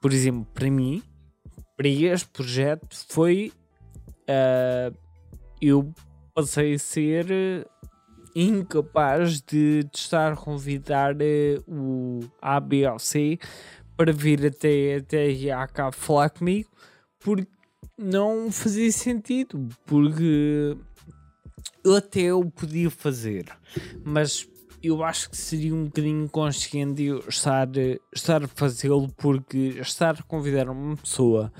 por 0.00 0.12
exemplo, 0.12 0.46
para 0.52 0.70
mim, 0.70 1.02
para 1.76 1.88
este 1.88 2.28
projeto, 2.28 2.86
foi 3.08 3.52
uh, 4.28 5.01
eu 5.62 5.94
passei 6.34 6.74
a 6.74 6.78
ser 6.78 7.66
incapaz 8.34 9.40
de, 9.40 9.88
estar 9.94 10.32
a 10.32 10.36
convidar 10.36 11.14
uh, 11.14 11.62
o 11.68 12.20
ABLC 12.40 13.38
para 13.96 14.12
vir 14.12 14.44
até, 14.44 14.96
até 14.96 15.52
a 15.52 15.68
cá 15.68 15.92
falar 15.92 16.30
comigo 16.30 16.68
porque 17.20 17.46
não 17.96 18.50
fazia 18.50 18.90
sentido, 18.90 19.68
porque 19.86 20.76
eu 21.84 21.94
até 21.94 22.34
o 22.34 22.50
podia 22.50 22.90
fazer, 22.90 23.46
mas 24.04 24.48
eu 24.82 25.04
acho 25.04 25.30
que 25.30 25.36
seria 25.36 25.72
um 25.72 25.84
bocadinho 25.84 26.24
inconsciente 26.24 27.04
eu 27.04 27.20
estar, 27.28 27.68
estar 28.12 28.42
a 28.42 28.48
fazê-lo 28.48 29.08
porque 29.16 29.76
estar 29.80 30.16
a 30.18 30.22
convidar 30.24 30.68
uma 30.68 30.96
pessoa 30.96 31.52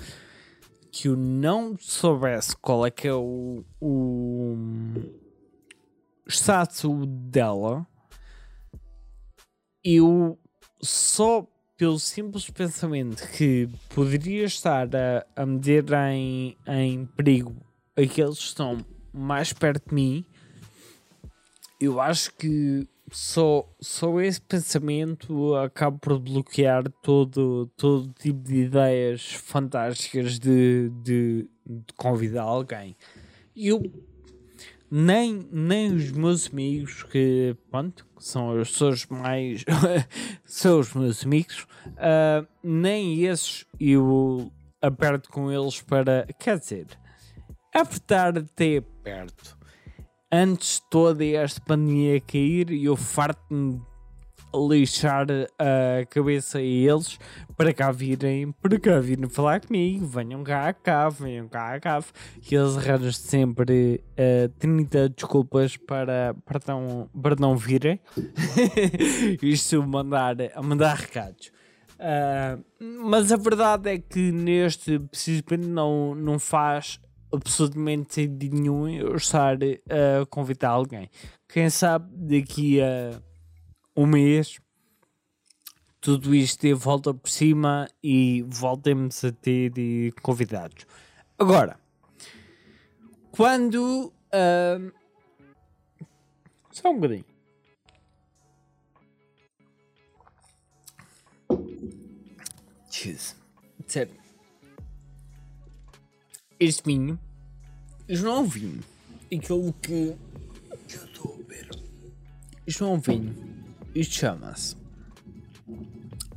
que 0.93 1.07
eu 1.07 1.17
não 1.17 1.75
soubesse 1.79 2.55
qual 2.55 2.85
é 2.85 2.91
que 2.91 3.07
é 3.07 3.13
o, 3.15 3.65
o 3.81 4.55
status 6.27 7.07
dela, 7.07 7.85
eu 9.83 10.37
só 10.79 11.47
pelo 11.75 11.99
simples 11.99 12.47
pensamento 12.51 13.27
que 13.31 13.67
poderia 13.89 14.45
estar 14.45 14.87
a, 14.95 15.25
a 15.35 15.45
meter 15.47 15.83
em, 16.11 16.55
em 16.67 17.07
perigo 17.07 17.55
aqueles 17.97 18.37
que 18.37 18.45
estão 18.45 18.85
mais 19.11 19.51
perto 19.51 19.89
de 19.89 19.95
mim, 19.95 20.25
eu 21.81 21.99
acho 21.99 22.31
que 22.35 22.87
só, 23.13 23.69
só 23.79 24.19
esse 24.19 24.41
pensamento 24.41 25.55
acaba 25.55 25.97
por 25.97 26.19
bloquear 26.19 26.83
todo, 27.01 27.67
todo 27.77 28.11
tipo 28.13 28.39
de 28.39 28.63
ideias 28.63 29.33
fantásticas 29.33 30.39
de, 30.39 30.89
de, 31.03 31.47
de 31.65 31.93
convidar 31.95 32.41
alguém. 32.41 32.97
Eu 33.55 33.83
nem, 34.89 35.47
nem 35.51 35.93
os 35.93 36.11
meus 36.11 36.49
amigos, 36.49 37.03
que 37.03 37.55
pronto, 37.69 38.05
são 38.19 38.59
as 38.59 38.69
pessoas 38.69 39.05
mais. 39.05 39.63
são 40.43 40.79
os 40.79 40.93
meus 40.93 41.23
amigos, 41.23 41.67
uh, 41.87 42.47
nem 42.63 43.25
esses 43.25 43.65
eu 43.79 44.51
aperto 44.81 45.29
com 45.29 45.51
eles 45.51 45.81
para. 45.81 46.27
Quer 46.39 46.57
dizer, 46.57 46.87
apertar 47.73 48.37
até 48.39 48.81
perto. 49.03 49.57
Antes 50.35 50.81
toda 50.89 51.23
esta 51.23 51.61
pandemia 51.61 52.19
cair, 52.19 52.71
eu 52.71 52.95
farto-me 52.95 53.79
lixar 54.67 55.27
a 55.59 56.05
cabeça 56.07 56.57
a 56.57 56.61
eles 56.63 57.19
para 57.55 57.71
cá 57.71 57.91
virem, 57.91 58.51
para 58.51 58.79
cá 58.79 58.99
virem 58.99 59.29
falar 59.29 59.61
comigo, 59.61 60.07
venham 60.07 60.43
cá 60.43 60.73
cá, 60.73 61.07
venham 61.07 61.47
cá 61.47 61.79
cá, 61.79 62.03
e 62.49 62.55
eles 62.55 62.75
arranjam 62.75 63.11
sempre 63.11 64.03
uh, 64.17 64.49
30 64.57 65.09
desculpas 65.09 65.77
para, 65.77 66.35
para, 66.43 66.59
não, 66.67 67.07
para 67.21 67.35
não 67.35 67.55
virem. 67.55 67.99
Isto 69.39 69.85
mandar, 69.85 70.35
mandar 70.63 70.95
recados. 70.95 71.51
Uh, 71.99 72.59
mas 73.05 73.31
a 73.31 73.37
verdade 73.37 73.87
é 73.87 73.99
que 73.99 74.31
neste 74.31 74.97
precisamente 74.97 75.67
não, 75.67 76.15
não 76.15 76.39
faz 76.39 76.99
absolutamente 77.33 78.13
sentido 78.13 78.55
nenhum 78.55 79.15
estar 79.15 79.57
a 79.61 80.25
convidar 80.29 80.69
alguém. 80.69 81.09
Quem 81.47 81.69
sabe 81.69 82.39
daqui 82.39 82.81
a 82.81 83.19
um 83.95 84.05
mês 84.05 84.59
tudo 86.03 86.35
isto 86.35 86.67
de 86.67 86.73
volta 86.73 87.13
por 87.13 87.29
cima 87.29 87.89
e 88.03 88.43
voltemos 88.49 89.23
a 89.23 89.31
ter 89.31 89.71
convidados. 90.21 90.85
Agora, 91.39 91.79
quando. 93.31 94.13
Uh, 94.27 94.91
só 96.71 96.91
um 96.91 96.95
bocadinho. 96.95 97.25
Jesus. 102.91 103.35
Sério. 103.87 104.22
Este 106.63 106.81
vinho. 106.85 107.19
Não 108.07 108.37
é 108.37 108.39
um 108.39 108.45
vinho. 108.45 108.79
Aquilo 109.25 109.73
que. 109.81 110.15
ver. 111.45 111.69
Isto 112.65 112.85
é 112.85 112.87
um 112.87 112.99
vinho. 112.99 113.35
Isto 113.93 114.15
chama-se 114.15 114.77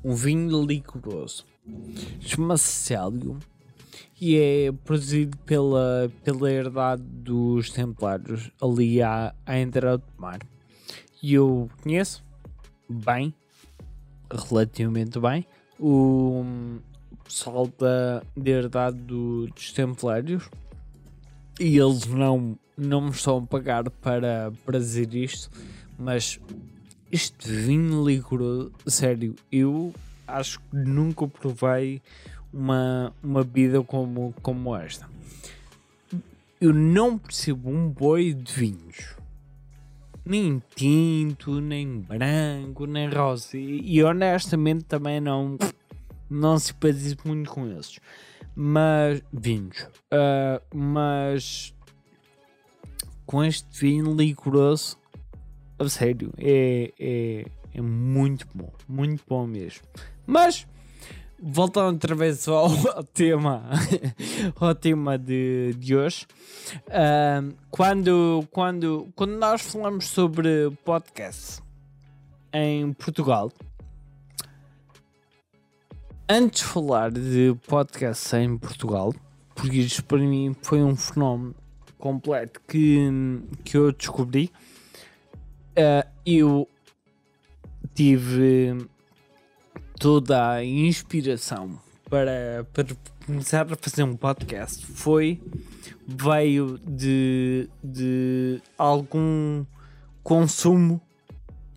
um 0.03 0.17
vinho 0.17 0.65
licoroso. 0.65 1.45
Chama-se 2.19 2.65
Célio 2.65 3.39
e 4.21 4.37
é 4.37 4.73
produzido 4.73 5.37
pela, 5.39 6.11
pela 6.25 6.51
herdade 6.51 7.03
dos 7.05 7.71
Templários 7.71 8.51
ali 8.61 9.01
à, 9.01 9.33
à 9.47 9.57
entrada 9.57 9.99
do 9.99 10.21
mar. 10.21 10.41
E 11.23 11.35
eu 11.35 11.71
conheço 11.85 12.25
bem, 12.89 13.33
relativamente 14.29 15.21
bem, 15.21 15.47
o 15.79 16.45
pessoal 17.27 17.71
da, 17.79 18.23
da 18.37 18.51
herdade 18.51 18.99
do, 18.99 19.47
dos 19.49 19.73
Templários 19.73 20.49
e 21.59 21.77
eles 21.77 22.07
não, 22.07 22.59
não 22.77 23.03
me 23.03 23.11
estão 23.11 23.39
a 23.39 23.43
pagar 23.43 23.89
para, 23.91 24.53
para 24.65 24.79
dizer 24.79 25.15
isto, 25.15 25.51
mas 25.99 26.39
este 27.11 27.51
vinho 27.51 28.07
licoroso, 28.07 28.73
sério, 28.87 29.35
eu 29.51 29.95
acho 30.27 30.59
que 30.61 30.77
nunca 30.77 31.27
provei 31.27 32.03
uma, 32.53 33.13
uma 33.23 33.45
bebida 33.45 33.83
como, 33.83 34.35
como 34.43 34.75
esta. 34.77 35.09
Eu 36.61 36.73
não 36.73 37.19
percebo 37.19 37.71
um 37.71 37.89
boi 37.89 38.33
de 38.33 38.53
vinhos. 38.53 39.15
Nem 40.25 40.61
tinto, 40.75 41.61
nem 41.61 42.01
branco, 42.01 42.87
nem 42.87 43.09
rosa. 43.09 43.57
E, 43.57 43.97
e 43.97 44.03
honestamente 44.03 44.85
também 44.85 45.21
não, 45.21 45.57
não 46.29 46.59
simpatizo 46.59 47.17
muito 47.25 47.51
com 47.51 47.67
esses. 47.71 47.99
Mas, 48.55 49.23
vinhos. 49.33 49.83
Uh, 50.13 50.61
mas, 50.75 51.75
com 53.25 53.45
este 53.45 53.69
vinho 53.79 54.15
licoroso, 54.15 54.97
a 55.79 55.89
sério, 55.89 56.33
é, 56.39 56.93
é, 56.99 57.45
é 57.75 57.81
muito 57.81 58.47
bom, 58.55 58.73
muito 58.89 59.23
bom 59.29 59.47
mesmo. 59.47 59.83
Mas, 60.27 60.67
voltando 61.39 61.95
outra 61.95 62.15
vez 62.15 62.49
ao, 62.49 62.67
ao 62.97 63.05
tema, 63.05 63.65
ao 64.59 64.75
tema 64.75 65.19
de, 65.19 65.75
de 65.79 65.95
hoje, 65.95 66.27
uh, 66.89 67.55
quando, 67.71 68.47
quando, 68.51 69.09
quando 69.15 69.37
nós 69.37 69.61
falamos 69.61 70.09
sobre 70.09 70.71
podcast 70.85 71.63
em 72.53 72.93
Portugal, 72.95 73.53
antes 76.29 76.63
de 76.63 76.69
falar 76.69 77.11
de 77.11 77.57
podcast 77.67 78.35
em 78.37 78.59
Portugal, 78.59 79.15
porque 79.55 79.79
isto 79.79 80.05
para 80.05 80.19
mim 80.19 80.55
foi 80.63 80.83
um 80.83 80.97
fenómeno 80.97 81.55
completo 81.99 82.61
que, 82.69 83.09
que 83.65 83.77
eu 83.77 83.93
descobri 83.93 84.51
uh, 85.77 86.09
eu 86.25 86.69
tive 87.95 88.87
toda 89.99 90.53
a 90.53 90.65
inspiração 90.65 91.81
para, 92.11 92.67
para 92.73 92.87
começar 93.25 93.73
a 93.73 93.77
fazer 93.77 94.03
um 94.03 94.17
podcast 94.17 94.85
foi 94.87 95.41
veio 96.07 96.79
de, 96.79 97.69
de 97.83 98.61
algum 98.77 99.65
consumo 100.23 101.01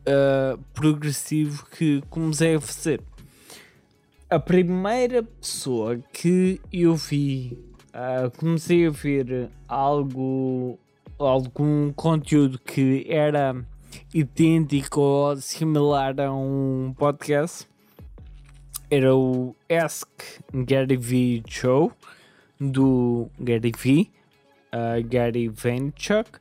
uh, 0.01 0.57
progressivo 0.73 1.65
que 1.67 2.03
comecei 2.09 2.55
a 2.55 2.61
fazer. 2.61 3.01
A 4.31 4.37
primeira 4.37 5.23
pessoa 5.23 5.97
que 6.13 6.61
eu 6.71 6.95
vi, 6.95 7.57
uh, 7.87 8.29
comecei 8.37 8.85
a 8.85 8.91
ver 8.91 9.49
algo, 9.67 10.77
algum 11.17 11.91
conteúdo 11.93 12.59
que 12.59 13.07
era 13.09 13.55
idêntico 14.13 15.01
ou 15.01 15.35
similar 15.37 16.19
a 16.19 16.31
um 16.31 16.93
podcast 16.95 17.67
era 18.91 19.15
o 19.15 19.55
Ask 19.67 20.07
Gary 20.53 20.95
V 20.95 21.41
Show 21.47 21.91
do 22.59 23.31
Gary 23.39 23.71
V, 23.75 24.11
uh, 24.71 25.07
Gary 25.09 25.49
Vaynerchuk. 25.49 26.37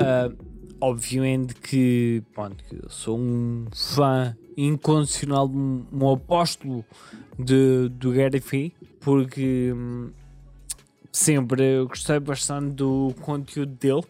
Uh, 0.00 0.34
obviamente 0.80 1.54
que, 1.56 2.22
pronto, 2.32 2.64
eu 2.72 2.88
sou 2.88 3.18
um 3.18 3.66
fã 3.70 4.34
incondicional, 4.66 5.46
um, 5.46 5.86
um 5.92 6.12
apóstolo 6.12 6.84
de, 7.38 7.88
do 7.90 8.10
Gary 8.10 8.40
V, 8.40 8.72
porque 9.00 9.72
hum, 9.72 10.10
sempre 11.12 11.84
gostei 11.84 12.18
bastante 12.18 12.74
do 12.74 13.14
conteúdo 13.20 13.72
dele 13.74 14.04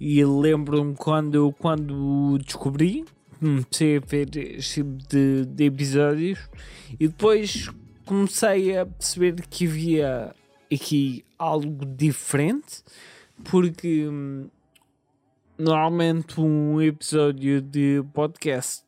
e 0.00 0.24
lembro-me 0.24 0.96
quando, 0.96 1.54
quando 1.58 2.38
descobri, 2.38 3.04
comecei 3.38 3.98
a 3.98 4.00
ver 4.00 4.36
este 4.36 4.82
tipo 4.82 4.98
de, 5.08 5.44
de 5.44 5.64
episódios 5.64 6.40
e 6.98 7.06
depois 7.06 7.70
comecei 8.04 8.76
a 8.76 8.84
perceber 8.84 9.46
que 9.48 9.66
havia 9.66 10.34
aqui 10.72 11.24
algo 11.38 11.84
diferente 11.86 12.82
porque 13.44 14.08
hum, 14.08 14.48
normalmente 15.56 16.40
um 16.40 16.80
episódio 16.82 17.62
de 17.62 18.02
podcast 18.12 18.84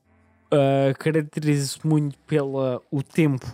uh, 0.52 0.98
caracteriza-se 0.98 1.86
muito 1.86 2.18
pelo 2.20 2.82
o 2.90 3.02
tempo 3.02 3.46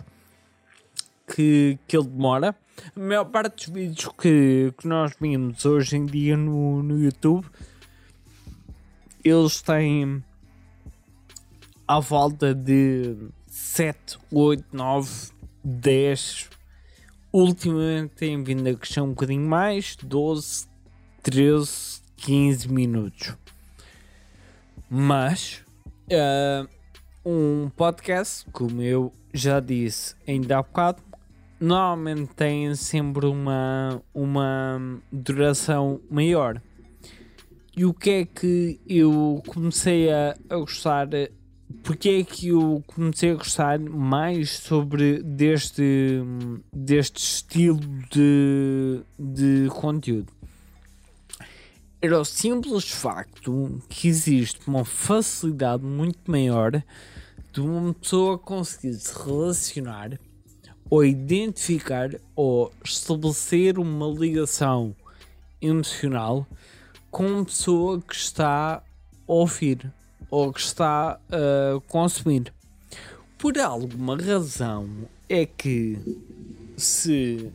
que, 1.27 1.77
que 1.87 1.97
ele 1.97 2.07
demora. 2.07 2.55
A 2.95 2.99
maior 2.99 3.25
parte 3.25 3.69
dos 3.69 3.75
vídeos 3.75 4.11
que, 4.17 4.73
que 4.77 4.87
nós 4.87 5.13
vemos 5.19 5.63
hoje 5.65 5.95
em 5.95 6.05
dia 6.05 6.35
no, 6.35 6.81
no 6.81 6.99
YouTube 6.99 7.45
eles 9.23 9.61
têm 9.61 10.23
à 11.87 11.99
volta 11.99 12.53
de 12.53 13.15
7, 13.47 14.17
8, 14.29 14.65
9, 14.73 15.31
10. 15.63 16.49
Ultimamente 17.31 18.15
tem 18.15 18.43
vindo 18.43 18.67
a 18.67 18.75
crescer 18.75 19.01
um 19.01 19.09
bocadinho 19.09 19.47
mais, 19.47 19.95
12, 19.95 20.67
13, 21.23 22.01
15 22.17 22.67
minutos. 22.69 23.35
Mas 24.89 25.63
uh, 26.07 26.67
um 27.25 27.69
podcast, 27.75 28.45
como 28.51 28.81
eu 28.81 29.13
já 29.33 29.59
disse 29.59 30.15
ainda 30.27 30.57
há 30.57 30.61
bocado, 30.61 31.01
normalmente 31.59 32.33
tem 32.35 32.75
sempre 32.75 33.25
uma, 33.25 34.01
uma 34.13 35.01
duração 35.11 36.01
maior. 36.09 36.61
E 37.75 37.85
o 37.85 37.93
que 37.93 38.09
é 38.09 38.25
que 38.25 38.79
eu 38.87 39.41
comecei 39.47 40.11
a, 40.11 40.35
a 40.49 40.57
gostar? 40.57 41.07
Porque 41.81 42.09
é 42.09 42.23
que 42.23 42.49
eu 42.49 42.83
comecei 42.85 43.31
a 43.31 43.35
gostar 43.35 43.79
mais 43.79 44.51
sobre 44.59 45.23
deste, 45.23 46.21
deste 46.71 47.17
estilo 47.17 47.79
de, 48.11 49.01
de 49.17 49.69
conteúdo? 49.69 50.32
Era 52.03 52.19
o 52.19 52.25
simples 52.25 52.89
facto 52.89 53.81
que 53.87 54.09
existe 54.09 54.59
uma 54.67 54.83
facilidade 54.83 55.85
muito 55.85 56.29
maior 56.29 56.83
de 57.53 57.61
uma 57.61 57.93
pessoa 57.93 58.37
conseguir 58.37 58.95
se 58.95 59.17
relacionar 59.17 60.19
ou 60.89 61.05
identificar 61.05 62.09
ou 62.35 62.73
estabelecer 62.83 63.79
uma 63.79 64.05
ligação 64.05 64.93
emocional 65.61 66.45
com 67.09 67.25
uma 67.25 67.45
pessoa 67.45 68.01
que 68.01 68.15
está 68.15 68.73
a 68.75 68.83
ouvir 69.25 69.89
ou 70.29 70.51
que 70.51 70.59
está 70.59 71.17
a 71.31 71.79
consumir. 71.87 72.53
Por 73.37 73.57
alguma 73.57 74.17
razão 74.17 75.07
é 75.29 75.45
que 75.45 75.97
se 76.75 77.49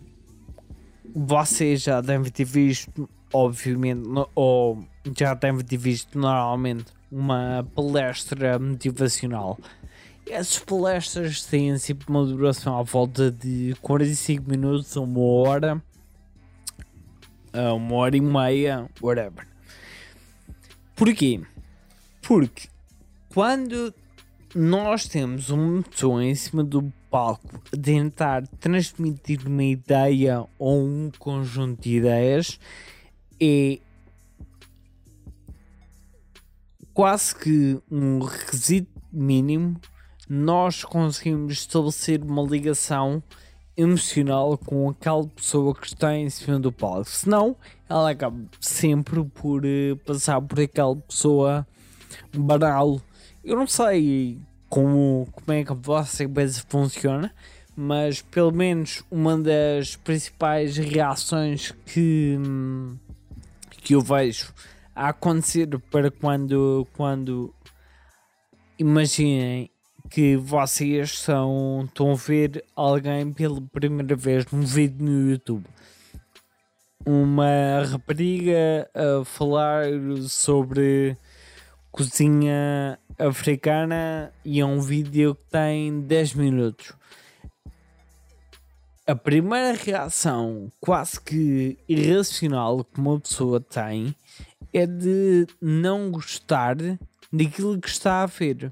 vocês 1.14 1.82
já 1.82 2.00
devem 2.00 2.32
ter 2.32 2.46
visto, 2.46 3.06
obviamente, 3.32 4.02
ou 4.34 4.84
já 5.16 5.34
devem 5.34 5.64
ter 5.64 5.76
visto 5.76 6.18
normalmente 6.18 6.86
uma 7.10 7.66
palestra 7.74 8.58
motivacional. 8.58 9.58
Essas 10.28 10.58
palestras 10.58 11.42
têm 11.44 11.76
sempre 11.78 12.08
uma 12.08 12.24
duração 12.24 12.78
à 12.78 12.82
volta 12.82 13.30
de 13.30 13.74
45 13.80 14.50
minutos 14.50 14.94
uma 14.96 15.20
hora, 15.20 15.82
a 17.52 17.72
uma 17.72 17.94
hora 17.94 18.16
e 18.16 18.20
meia, 18.20 18.88
whatever. 19.00 19.46
Porquê? 20.94 21.40
Porque 22.20 22.68
quando 23.32 23.94
nós 24.54 25.06
temos 25.06 25.48
uma 25.48 25.82
pessoa 25.82 26.24
em 26.24 26.34
cima 26.34 26.62
do 26.62 26.92
palco 27.10 27.62
a 27.72 27.76
tentar 27.76 28.46
transmitir 28.60 29.46
uma 29.46 29.64
ideia 29.64 30.44
ou 30.58 30.84
um 30.84 31.10
conjunto 31.18 31.82
de 31.82 31.96
ideias, 31.96 32.58
é 33.40 33.78
quase 36.92 37.34
que 37.34 37.80
um 37.90 38.20
requisito 38.20 38.90
mínimo 39.12 39.80
nós 40.28 40.84
conseguimos 40.84 41.52
estabelecer 41.54 42.22
uma 42.22 42.42
ligação 42.42 43.22
emocional 43.76 44.58
com 44.58 44.90
aquela 44.90 45.24
pessoa 45.28 45.74
que 45.74 45.86
está 45.86 46.14
em 46.16 46.28
cima 46.28 46.58
do 46.58 46.72
palco. 46.72 47.08
Senão, 47.08 47.56
ela 47.88 48.10
acaba 48.10 48.36
sempre 48.60 49.24
por 49.24 49.64
uh, 49.64 49.96
passar 50.04 50.40
por 50.42 50.60
aquela 50.60 50.96
pessoa 50.96 51.66
banal. 52.36 53.00
Eu 53.44 53.56
não 53.56 53.66
sei 53.66 54.38
como, 54.68 55.28
como 55.32 55.56
é 55.56 55.64
que 55.64 55.72
a 55.72 55.76
vossa 55.76 56.24
cabeça 56.24 56.64
funciona, 56.68 57.32
mas 57.76 58.20
pelo 58.20 58.52
menos 58.52 59.04
uma 59.10 59.38
das 59.38 59.94
principais 59.94 60.76
reações 60.76 61.72
que, 61.86 62.36
que 63.88 63.94
eu 63.94 64.02
vejo 64.02 64.52
a 64.94 65.08
acontecer 65.08 65.66
para 65.90 66.10
quando, 66.10 66.86
quando 66.94 67.54
imaginem 68.78 69.70
que 70.10 70.36
vocês 70.36 71.18
são, 71.18 71.84
estão 71.86 72.12
a 72.12 72.14
ver 72.14 72.62
alguém 72.76 73.32
pela 73.32 73.62
primeira 73.62 74.14
vez 74.14 74.44
num 74.52 74.60
vídeo 74.60 75.06
no 75.06 75.30
YouTube. 75.30 75.64
Uma 77.02 77.82
rapariga 77.90 78.90
a 78.94 79.24
falar 79.24 79.86
sobre 80.28 81.16
cozinha 81.90 82.98
africana 83.18 84.30
e 84.44 84.60
é 84.60 84.66
um 84.66 84.82
vídeo 84.82 85.34
que 85.34 85.50
tem 85.50 86.02
10 86.02 86.34
minutos. 86.34 86.92
A 89.08 89.16
primeira 89.16 89.72
reação, 89.72 90.70
quase 90.78 91.18
que 91.18 91.78
irracional, 91.88 92.84
que 92.84 93.00
uma 93.00 93.18
pessoa 93.18 93.58
tem 93.58 94.14
é 94.70 94.86
de 94.86 95.46
não 95.62 96.10
gostar 96.10 96.76
daquilo 97.32 97.80
que 97.80 97.88
está 97.88 98.22
a 98.22 98.26
ver 98.26 98.70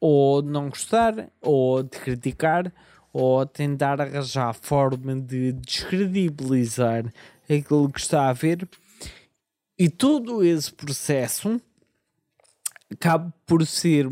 ou 0.00 0.40
não 0.42 0.68
gostar, 0.68 1.28
ou 1.40 1.82
de 1.82 1.90
criticar, 1.90 2.72
ou 3.12 3.46
tentar 3.46 4.00
arranjar 4.00 4.52
forma 4.52 5.14
de 5.20 5.52
descredibilizar 5.52 7.04
aquilo 7.44 7.90
que 7.90 8.00
está 8.00 8.28
a 8.28 8.32
ver. 8.32 8.68
E 9.78 9.88
todo 9.88 10.44
esse 10.44 10.72
processo 10.72 11.60
acaba 12.90 13.32
por 13.46 13.64
ser 13.64 14.08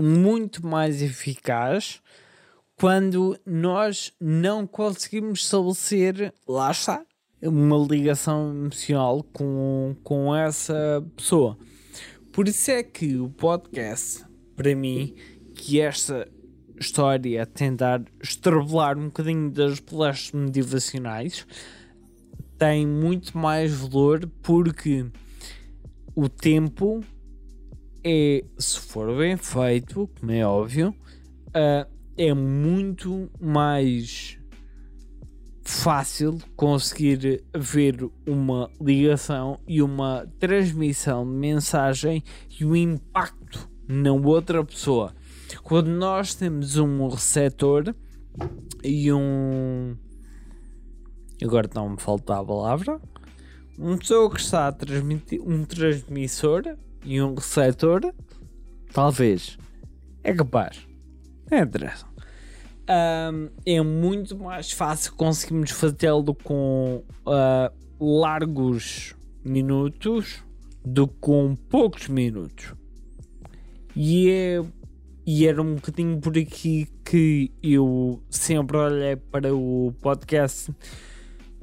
muito 0.00 0.66
mais 0.66 1.00
eficaz 1.00 2.00
quando 2.82 3.38
nós 3.46 4.12
não 4.20 4.66
conseguimos 4.66 5.44
estabelecer, 5.44 6.34
lá 6.48 6.68
está, 6.72 7.06
uma 7.40 7.76
ligação 7.76 8.50
emocional 8.50 9.22
com, 9.32 9.94
com 10.02 10.34
essa 10.34 11.00
pessoa. 11.14 11.56
Por 12.32 12.48
isso 12.48 12.72
é 12.72 12.82
que 12.82 13.18
o 13.18 13.28
podcast 13.28 14.24
para 14.56 14.74
mim 14.74 15.14
que 15.54 15.80
esta 15.80 16.26
história 16.76 17.46
tentar 17.46 18.02
extrapolar 18.20 18.98
um 18.98 19.04
bocadinho 19.04 19.48
das 19.48 19.78
palestras 19.78 20.32
motivacionais 20.32 21.46
tem 22.58 22.84
muito 22.84 23.38
mais 23.38 23.72
valor 23.72 24.28
porque 24.42 25.06
o 26.16 26.28
tempo 26.28 27.00
é, 28.02 28.42
se 28.58 28.80
for 28.80 29.16
bem 29.16 29.36
feito, 29.36 30.10
como 30.18 30.32
é 30.32 30.44
óbvio, 30.44 30.92
uh, 31.50 31.91
é 32.16 32.34
muito 32.34 33.30
mais 33.40 34.38
fácil 35.64 36.38
conseguir 36.56 37.44
ver 37.56 38.08
uma 38.26 38.70
ligação 38.80 39.58
e 39.66 39.80
uma 39.80 40.26
transmissão 40.38 41.24
de 41.24 41.30
mensagem 41.30 42.22
e 42.58 42.64
o 42.64 42.76
impacto 42.76 43.70
na 43.88 44.12
outra 44.12 44.64
pessoa. 44.64 45.14
Quando 45.62 45.88
nós 45.88 46.34
temos 46.34 46.76
um 46.76 47.08
receptor 47.08 47.94
e 48.82 49.12
um. 49.12 49.96
Agora 51.42 51.68
não 51.74 51.90
me 51.90 52.00
falta 52.00 52.38
a 52.38 52.44
palavra. 52.44 53.00
Uma 53.78 53.98
pessoa 53.98 54.30
que 54.30 54.40
está 54.40 54.68
a 54.68 54.72
transmitir. 54.72 55.40
Um 55.42 55.64
transmissor 55.64 56.76
e 57.04 57.20
um 57.20 57.34
receptor, 57.34 58.12
talvez. 58.92 59.58
É 60.22 60.32
capaz. 60.32 60.91
É 61.50 61.60
interessa. 61.60 62.06
Um, 62.82 63.48
é 63.64 63.80
muito 63.80 64.36
mais 64.36 64.72
fácil 64.72 65.14
conseguirmos 65.14 65.70
fazê-lo 65.70 66.34
com 66.34 67.04
uh, 67.26 68.20
largos 68.20 69.14
minutos 69.44 70.42
do 70.84 71.06
que 71.06 71.14
com 71.20 71.54
poucos 71.54 72.08
minutos. 72.08 72.74
E, 73.94 74.30
é, 74.30 74.62
e 75.26 75.46
era 75.46 75.62
um 75.62 75.76
bocadinho 75.76 76.18
por 76.20 76.36
aqui 76.36 76.88
que 77.04 77.52
eu 77.62 78.22
sempre 78.30 78.76
olhei 78.76 79.16
para 79.16 79.54
o 79.54 79.92
podcast 80.00 80.72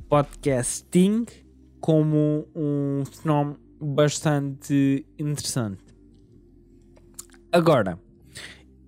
podcasting 0.08 1.26
como 1.80 2.48
um 2.56 3.04
fenómeno 3.06 3.60
bastante 3.80 5.06
interessante. 5.18 5.84
Agora, 7.52 8.00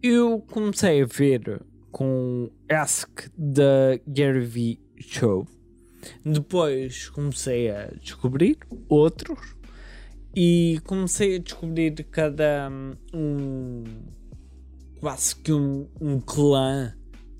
eu 0.03 0.39
comecei 0.49 1.03
a 1.03 1.05
ver 1.05 1.61
com 1.91 2.49
Ask 2.69 3.29
the 3.37 4.01
Gary 4.07 4.45
V 4.45 4.79
Show. 4.99 5.47
Depois 6.25 7.09
comecei 7.09 7.69
a 7.69 7.85
descobrir 8.01 8.57
outros 8.89 9.55
e 10.35 10.79
comecei 10.85 11.35
a 11.35 11.39
descobrir 11.39 11.93
cada 12.05 12.69
um 13.13 13.83
quase 14.99 15.35
que 15.35 15.51
um, 15.51 15.87
um 15.99 16.19
clã 16.19 16.95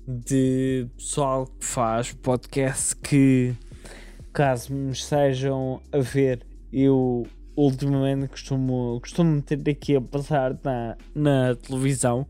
de 0.06 0.86
pessoal 0.96 1.46
que 1.46 1.64
faz 1.64 2.12
podcast 2.12 2.94
que 2.96 3.54
caso 4.32 4.72
me 4.72 4.92
estejam 4.92 5.80
a 5.90 5.98
ver 5.98 6.44
eu 6.72 7.26
ultimamente 7.56 8.28
costumo, 8.28 8.98
costumo 9.00 9.40
ter 9.42 9.60
aqui 9.68 9.96
a 9.96 10.00
passar 10.00 10.58
na, 10.64 10.96
na 11.14 11.54
televisão 11.54 12.26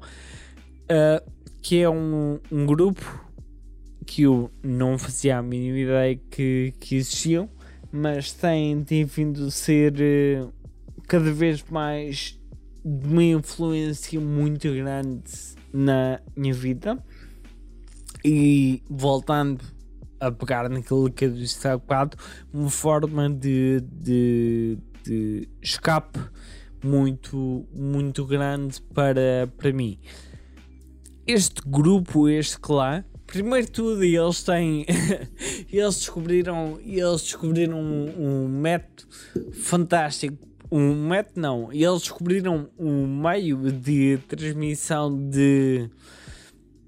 uh, 0.85 1.32
que 1.61 1.80
é 1.80 1.88
um, 1.88 2.40
um 2.50 2.66
grupo 2.66 3.22
que 4.04 4.22
eu 4.22 4.50
não 4.62 4.98
fazia 4.98 5.38
a 5.38 5.42
mínima 5.42 5.78
ideia 5.78 6.20
que, 6.30 6.74
que 6.80 6.96
existiam, 6.96 7.48
mas 7.90 8.32
tem, 8.32 8.82
tem 8.85 9.04
vindo 9.04 9.46
a 9.46 9.50
ser 9.50 9.94
uh, 9.94 10.52
cada 11.06 11.32
vez 11.32 11.64
mais 11.70 12.38
de 12.85 13.06
uma 13.06 13.22
influência 13.22 14.20
muito 14.20 14.72
grande 14.72 15.30
na 15.72 16.20
minha 16.37 16.52
vida. 16.52 16.98
E 18.24 18.82
voltando 18.88 19.64
a 20.20 20.30
pegar 20.30 20.68
naquilo 20.68 21.11
que 21.11 21.24
eu 21.24 21.32
disse 21.32 21.66
há 21.66 21.76
bocado, 21.76 22.16
uma 22.52 22.70
forma 22.70 23.28
de, 23.28 23.80
de, 23.80 24.78
de 25.04 25.48
escape 25.60 26.18
muito, 26.82 27.66
muito 27.72 28.24
grande 28.24 28.80
para, 28.94 29.48
para 29.56 29.72
mim 29.72 29.98
este 31.26 31.62
grupo, 31.66 32.28
este 32.28 32.58
clã, 32.58 33.04
primeiro 33.26 33.70
tudo, 33.70 34.02
eles 34.02 34.42
têm. 34.42 34.84
eles 35.72 35.96
descobriram. 35.96 36.78
Eles 36.84 37.22
descobriram 37.22 37.78
um, 37.78 38.44
um, 38.44 38.48
método 38.48 39.08
fantástico. 39.52 40.36
Um 40.70 41.08
método 41.08 41.40
não. 41.40 41.72
Eles 41.72 42.00
descobriram 42.00 42.68
um 42.78 43.06
meio 43.06 43.70
de 43.70 44.18
transmissão 44.28 45.30
de. 45.30 45.88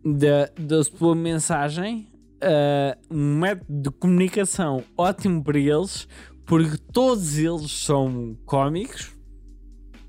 da, 0.05 0.51
da 0.59 0.85
sua 0.85 1.15
mensagem. 1.15 2.09
Uh, 2.43 3.15
um 3.15 3.39
método 3.39 3.83
de 3.83 3.91
comunicação 3.91 4.85
ótimo 4.99 5.43
para 5.43 5.59
eles, 5.59 6.07
porque 6.47 6.77
todos 6.93 7.39
eles 7.39 7.71
são 7.71 8.37
cómicos. 8.45 9.13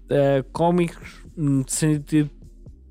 Uh, 0.05 0.43
cómicos 0.51 1.23
no 1.35 1.65
sentido 1.67 2.29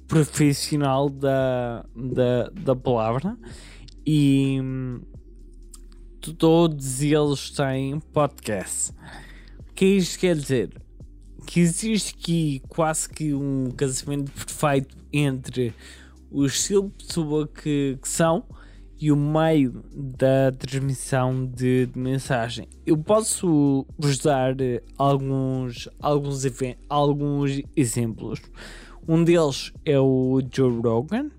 profissional 0.08 1.08
da, 1.08 1.84
da, 1.94 2.50
da 2.50 2.76
palavra 2.76 3.38
e 4.06 4.60
todos 6.38 7.02
eles 7.02 7.50
têm 7.50 8.00
podcast. 8.12 8.92
O 9.60 9.74
que 9.74 9.84
isto 9.84 10.18
quer 10.18 10.36
dizer? 10.36 10.70
Que 11.46 11.60
existe 11.60 12.14
aqui 12.18 12.62
quase 12.68 13.08
que 13.08 13.34
um 13.34 13.70
casamento 13.70 14.32
perfeito 14.32 14.96
entre 15.12 15.74
o 16.30 16.44
estilo 16.46 16.92
de 16.96 17.06
pessoa 17.06 17.46
que, 17.46 17.98
que 18.00 18.08
são 18.08 18.44
e 19.04 19.12
o 19.12 19.16
meio 19.16 19.84
da 19.94 20.50
transmissão 20.58 21.44
de, 21.44 21.84
de, 21.84 21.98
mensagem. 21.98 22.66
Eu 22.86 22.96
posso 22.96 23.84
vos 23.98 24.16
dar 24.16 24.56
alguns, 24.96 25.90
alguns, 26.00 26.42
alguns 26.88 27.60
exemplos. 27.76 28.40
Um 29.06 29.22
deles 29.22 29.74
é 29.84 30.00
o 30.00 30.40
Joe 30.50 30.80
Rogan, 30.80 31.30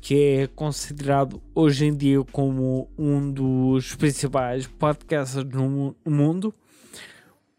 que 0.00 0.14
é 0.14 0.46
considerado 0.46 1.42
hoje 1.54 1.84
em 1.84 1.94
dia 1.94 2.24
como 2.32 2.88
um 2.96 3.30
dos 3.30 3.94
principais 3.94 4.66
podcasts 4.66 5.44
no 5.44 5.94
mundo. 6.06 6.54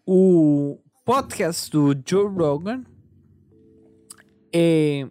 O 0.07 0.79
podcast 1.05 1.69
do 1.69 1.95
Joe 2.03 2.27
Rogan 2.35 2.83
é 4.51 5.07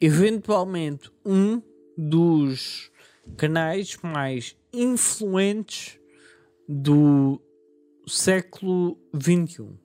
eventualmente 0.00 1.12
um 1.22 1.60
dos 1.98 2.90
canais 3.36 3.96
mais 4.02 4.56
influentes 4.72 5.98
do 6.68 7.40
século 8.06 8.98
21. 9.12 9.76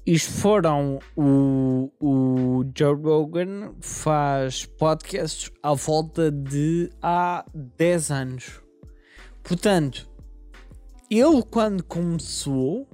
Isto 0.09 0.31
foram 0.41 1.01
o, 1.15 1.93
o 2.01 2.65
Joe 2.75 2.95
Rogan 2.95 3.75
faz 3.79 4.65
podcasts 4.65 5.53
à 5.63 5.75
volta 5.75 6.31
de 6.31 6.91
há 7.03 7.45
10 7.55 8.11
anos. 8.11 8.63
Portanto, 9.43 10.09
ele 11.11 11.43
quando 11.51 11.85
começou 11.85 12.89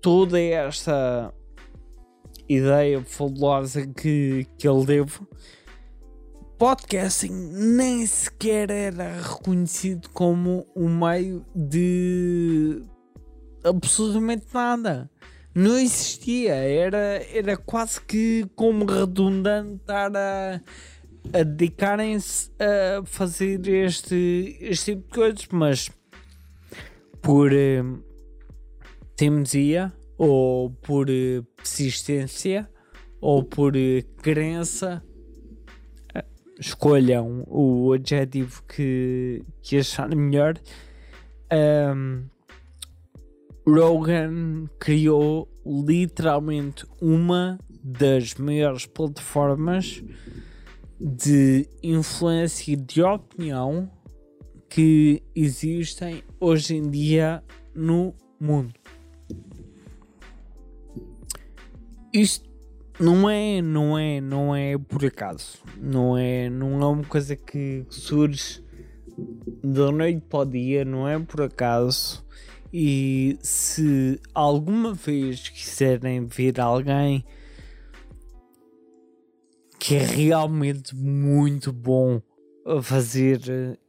toda 0.00 0.40
esta 0.40 1.34
ideia 2.48 3.02
fabulosa 3.02 3.88
que, 3.88 4.46
que 4.56 4.68
ele 4.68 4.86
teve, 4.86 5.18
podcasting 6.56 7.32
nem 7.32 8.06
sequer 8.06 8.70
era 8.70 9.20
reconhecido 9.20 10.10
como 10.10 10.64
um 10.76 10.88
meio 10.88 11.44
de 11.52 12.84
absolutamente 13.64 14.46
nada. 14.54 15.10
Não 15.56 15.78
existia, 15.78 16.54
era, 16.54 17.22
era 17.32 17.56
quase 17.56 18.00
que 18.00 18.46
como 18.54 18.84
redundante 18.84 19.76
estar 19.76 20.14
a, 20.14 20.60
a 21.32 21.42
dedicarem-se 21.42 22.50
a 22.60 23.04
fazer 23.04 23.66
este, 23.66 24.58
este 24.60 24.94
tipo 24.94 25.08
de 25.08 25.14
coisas, 25.14 25.48
mas 25.50 25.90
por. 27.22 27.52
Eh, 27.52 27.82
teimosia 29.16 29.92
ou 30.18 30.70
por 30.70 31.08
eh, 31.08 31.42
persistência 31.56 32.68
ou 33.20 33.42
por 33.42 33.74
eh, 33.74 34.02
crença 34.22 35.02
eh, 36.14 36.24
escolham 36.60 37.44
o 37.46 37.92
adjetivo 37.92 38.62
que, 38.64 39.42
que 39.62 39.78
achar 39.78 40.14
melhor 40.14 40.58
um, 41.94 42.24
Rogan 43.66 44.66
criou 44.78 45.48
literalmente 45.66 46.86
uma 47.00 47.58
das 47.82 48.34
maiores 48.34 48.86
plataformas 48.86 50.02
de 51.00 51.68
influência 51.82 52.72
e 52.72 52.76
de 52.76 53.02
opinião 53.02 53.90
que 54.68 55.22
existem 55.34 56.22
hoje 56.40 56.76
em 56.76 56.90
dia 56.90 57.42
no 57.74 58.14
mundo. 58.40 58.74
isto 62.20 62.48
não 62.98 63.28
é, 63.28 63.60
não 63.60 63.98
é, 63.98 64.20
não 64.22 64.56
é 64.56 64.78
por 64.78 65.04
acaso. 65.04 65.58
Não 65.78 66.16
é, 66.16 66.48
não 66.48 66.80
é 66.80 66.86
uma 66.86 67.04
coisa 67.04 67.36
que 67.36 67.84
surge 67.90 68.64
da 69.62 69.92
noite 69.92 70.22
para 70.28 70.38
o 70.40 70.44
dia, 70.46 70.84
não 70.84 71.06
é 71.06 71.18
por 71.18 71.42
acaso. 71.42 72.25
E 72.78 73.38
se 73.40 74.20
alguma 74.34 74.92
vez 74.92 75.48
quiserem 75.48 76.26
ver 76.26 76.60
alguém 76.60 77.24
que 79.78 79.94
é 79.94 80.04
realmente 80.04 80.94
muito 80.94 81.72
bom 81.72 82.20
a 82.66 82.82
fazer 82.82 83.40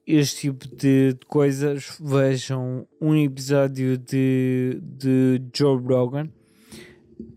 este 0.06 0.40
tipo 0.40 0.74
de 0.74 1.18
coisas, 1.28 1.98
vejam 2.00 2.88
um 3.02 3.14
episódio 3.14 3.98
de, 3.98 4.80
de 4.82 5.42
Joe 5.54 5.82
Rogan, 5.82 6.30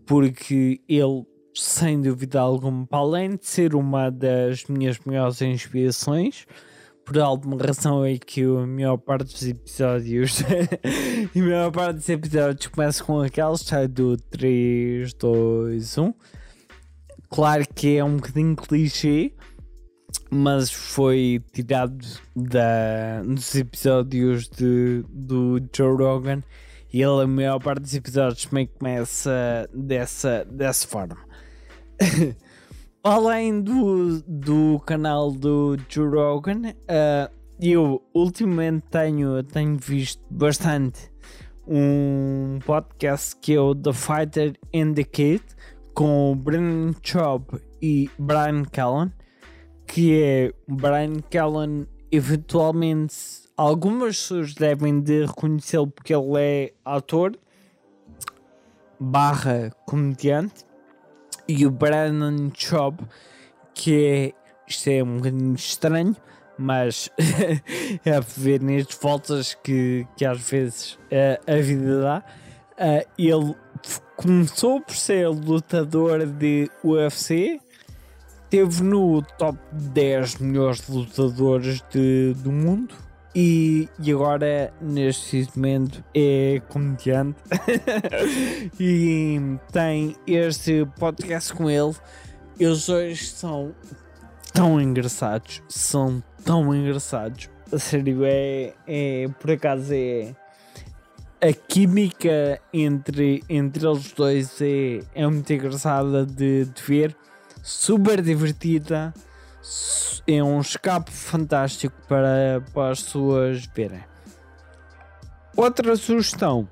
porque 0.05 0.79
ele, 0.87 1.25
sem 1.53 2.01
dúvida 2.01 2.39
alguma, 2.39 2.87
para 2.87 2.99
além 2.99 3.35
de 3.35 3.45
ser 3.45 3.75
uma 3.75 4.09
das 4.09 4.63
minhas 4.67 4.97
maiores 4.99 5.41
inspirações, 5.41 6.47
por 7.11 7.19
alguma 7.19 7.57
razão 7.61 8.05
é 8.05 8.17
que 8.17 8.41
a 8.41 8.65
maior 8.65 8.95
parte 8.95 9.33
dos 9.33 9.45
episódios 9.45 10.41
a 11.35 11.39
maior 11.39 11.69
parte 11.69 11.95
dos 11.97 12.07
episódios 12.07 12.67
começa 12.67 13.03
com 13.03 13.19
aqueles 13.19 13.59
sai 13.61 13.85
do 13.85 14.15
3, 14.15 15.13
2, 15.15 15.97
1 15.97 16.13
claro 17.29 17.65
que 17.75 17.97
é 17.97 18.03
um 18.03 18.15
bocadinho 18.15 18.55
clichê 18.55 19.33
mas 20.29 20.71
foi 20.71 21.43
tirado 21.51 21.99
da, 22.33 23.21
dos 23.23 23.55
episódios 23.55 24.47
de, 24.47 25.03
do 25.09 25.61
Joe 25.75 25.97
Rogan 25.97 26.41
e 26.93 27.01
ele 27.01 27.23
a 27.23 27.27
maior 27.27 27.59
parte 27.59 27.81
dos 27.81 27.93
episódios 27.93 28.45
também 28.45 28.67
começa 28.67 29.69
dessa, 29.73 30.45
dessa 30.45 30.87
forma 30.87 31.17
além 33.03 33.61
do, 33.61 34.21
do 34.27 34.79
canal 34.85 35.31
do 35.31 35.77
Joe 35.89 36.07
Rogan, 36.07 36.61
uh, 36.69 37.31
eu 37.59 38.01
ultimamente 38.13 38.85
tenho, 38.89 39.43
tenho 39.43 39.77
visto 39.77 40.21
bastante 40.29 41.11
um 41.67 42.59
podcast 42.65 43.35
que 43.37 43.53
é 43.53 43.59
o 43.59 43.73
The 43.73 43.93
Fighter 43.93 44.53
and 44.73 44.93
the 44.93 45.03
Kid 45.03 45.43
com 45.93 46.35
Brennan 46.35 46.93
Chop 47.03 47.59
e 47.81 48.09
Brian 48.17 48.63
Callen, 48.63 49.11
que 49.87 50.21
é 50.21 50.53
Brian 50.67 51.21
Callen 51.29 51.87
eventualmente 52.11 53.15
algumas 53.55 54.17
pessoas 54.17 54.53
devem 54.53 54.99
de 54.99 55.25
reconhecê-lo 55.25 55.87
porque 55.87 56.13
ele 56.13 56.37
é 56.37 56.73
ator 56.83 57.37
barra 58.99 59.71
comediante 59.85 60.65
e 61.51 61.65
o 61.65 61.71
Brandon 61.71 62.51
Chop, 62.55 63.03
que 63.73 64.05
é, 64.05 64.33
isto 64.67 64.89
é 64.89 65.03
um 65.03 65.17
bocadinho 65.17 65.55
estranho, 65.55 66.15
mas 66.57 67.09
é 68.05 68.15
a 68.15 68.19
ver 68.19 68.61
nestas 68.61 68.97
voltas 68.99 69.53
que, 69.53 70.07
que 70.15 70.25
às 70.25 70.39
vezes 70.49 70.93
uh, 70.93 71.51
a 71.51 71.55
vida 71.61 72.01
dá. 72.01 72.23
Uh, 72.73 73.07
ele 73.17 73.55
começou 74.15 74.81
por 74.81 74.95
ser 74.95 75.27
lutador 75.27 76.25
de 76.25 76.69
UFC, 76.83 77.59
teve 78.49 78.83
no 78.83 79.21
top 79.37 79.57
10 79.71 80.37
melhores 80.37 80.87
lutadores 80.87 81.83
de, 81.91 82.33
do 82.35 82.51
mundo 82.51 82.95
e, 83.33 83.87
e 83.97 84.11
agora, 84.11 84.73
neste 84.81 85.47
momento, 85.55 86.03
é 86.13 86.61
comediante 86.67 87.39
e 88.79 89.39
tem 89.71 90.15
este 90.27 90.85
podcast 90.99 91.53
com 91.53 91.69
ele. 91.69 91.95
Eles 92.59 92.85
dois 92.85 93.31
são 93.31 93.73
tão 94.53 94.81
engraçados, 94.81 95.61
são 95.69 96.21
tão 96.43 96.75
engraçados. 96.75 97.49
A 97.71 97.79
sério, 97.79 98.25
é, 98.25 98.73
é 98.85 99.29
por 99.39 99.51
acaso 99.51 99.93
é 99.93 100.35
a 101.41 101.53
química 101.53 102.61
entre, 102.73 103.41
entre 103.49 103.87
eles 103.87 104.11
dois 104.11 104.61
é, 104.61 104.99
é 105.15 105.25
muito 105.25 105.51
engraçada 105.51 106.25
de, 106.25 106.65
de 106.65 106.81
ver, 106.83 107.15
super 107.63 108.21
divertida 108.21 109.13
é 110.37 110.43
um 110.43 110.59
escape 110.59 111.11
fantástico 111.11 111.95
para, 112.07 112.63
para 112.73 112.91
as 112.91 113.01
pessoas 113.01 113.65
verem. 113.75 114.03
Outra 115.55 115.95
sugestão 115.95 116.67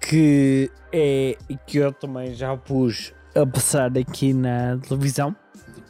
que 0.00 0.70
é 0.90 1.36
que 1.66 1.78
eu 1.78 1.92
também 1.92 2.34
já 2.34 2.56
pus 2.56 3.12
a 3.34 3.46
passar 3.46 3.96
aqui 3.98 4.32
na 4.32 4.78
televisão, 4.78 5.36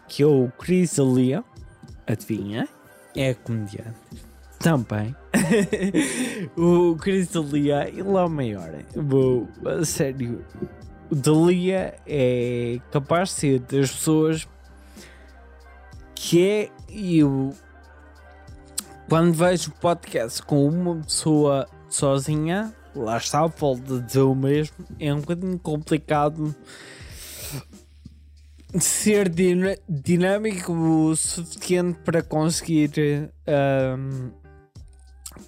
que 0.08 0.24
é 0.24 0.26
o 0.26 0.50
Chris 0.58 0.98
Alia, 0.98 1.44
adivinha? 2.04 2.68
É 3.16 3.32
comediante. 3.34 3.94
Também. 4.58 5.14
o 6.58 6.96
Chris 6.96 7.32
ele 7.34 7.70
é 7.70 7.92
o 8.02 8.28
maior. 8.28 8.70
Vou, 8.96 9.48
a 9.64 9.84
sério. 9.84 10.44
O 11.10 11.14
Dalia 11.14 11.94
é 12.06 12.80
capaz 12.90 13.28
de 13.28 13.34
ser 13.36 13.58
das 13.60 13.92
pessoas 13.92 14.48
que 16.20 16.42
é 16.42 16.70
eu 16.90 17.54
quando 19.08 19.32
vejo 19.32 19.70
podcast 19.80 20.42
com 20.42 20.68
uma 20.68 20.96
pessoa 20.96 21.66
sozinha, 21.88 22.74
lá 22.94 23.16
está, 23.16 23.46
volto 23.46 23.96
a 23.96 24.00
dizer 24.00 24.20
o 24.20 24.34
mesmo, 24.34 24.76
é 24.98 25.14
um 25.14 25.20
bocadinho 25.20 25.58
complicado 25.60 26.54
ser 28.78 29.28
din 29.28 29.62
dinâmico 29.88 30.72
o 30.72 31.16
suficiente 31.16 32.00
para 32.00 32.20
conseguir 32.20 33.30
um, 33.46 34.30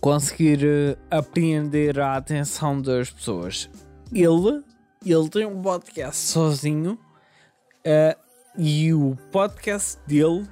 conseguir 0.01 0.97
apreender 1.11 1.99
a 1.99 2.17
atenção 2.17 2.81
das 2.81 3.11
pessoas. 3.11 3.69
Ele, 4.13 4.63
ele 5.05 5.29
tem 5.29 5.45
um 5.45 5.61
podcast 5.61 6.29
sozinho 6.29 6.93
uh, 6.93 8.19
e 8.57 8.95
o 8.95 9.17
podcast 9.31 9.99
dele 10.07 10.49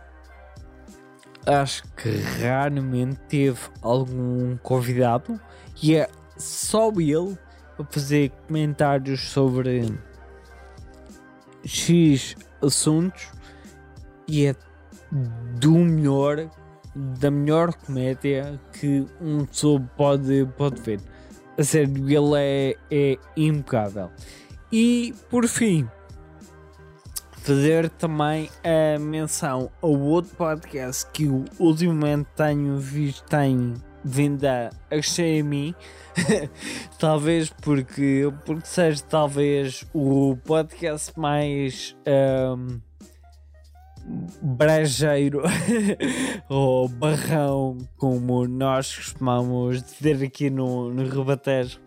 acho 1.49 1.83
que 1.97 2.11
raramente 2.43 3.19
teve 3.29 3.59
algum 3.81 4.57
convidado 4.59 5.41
e 5.83 5.97
é 5.97 6.09
só 6.37 6.91
ele 6.91 7.39
a 7.79 7.85
fazer 7.85 8.31
comentários 8.47 9.21
sobre 9.31 9.99
X 11.65 12.37
assuntos 12.61 13.29
e 14.27 14.47
é 14.47 14.55
do 15.59 15.73
melhor, 15.73 16.51
da 16.95 17.31
melhor 17.31 17.73
comédia 17.73 18.61
que 18.73 19.07
um 19.21 19.47
pessoa 19.47 19.81
pode, 19.97 20.47
pode 20.57 20.81
ver. 20.83 21.01
A 21.57 21.65
sério, 21.65 22.09
ele 22.09 22.37
é, 22.37 22.77
é 22.91 23.19
impecável. 23.37 24.11
E 24.71 25.15
por 25.31 25.49
fim, 25.49 25.89
fazer 27.49 27.89
também 27.89 28.51
a 28.63 28.99
menção 28.99 29.71
ao 29.81 29.99
outro 29.99 30.37
podcast 30.37 31.07
que 31.15 31.25
eu 31.25 31.47
ultimamente 31.59 32.29
tenho 32.37 32.77
visto 32.77 33.25
tem 33.25 33.73
vindo 34.05 34.45
a 34.45 34.69
achei 34.91 35.41
a 35.41 35.45
mim. 35.45 35.75
Talvez 37.01 37.49
porque 37.49 38.31
porque 38.45 38.67
seja 38.67 39.03
talvez 39.03 39.83
o 39.95 40.37
podcast 40.45 41.19
mais 41.19 41.97
um, 42.07 42.81
brejeiro 44.43 45.41
ou 46.51 46.87
barrão 46.87 47.79
como 47.97 48.47
nós 48.47 48.95
costumamos 48.95 49.83
dizer 49.83 50.23
aqui 50.23 50.51
no, 50.51 50.93
no 50.93 51.09
Rebatejo 51.09 51.81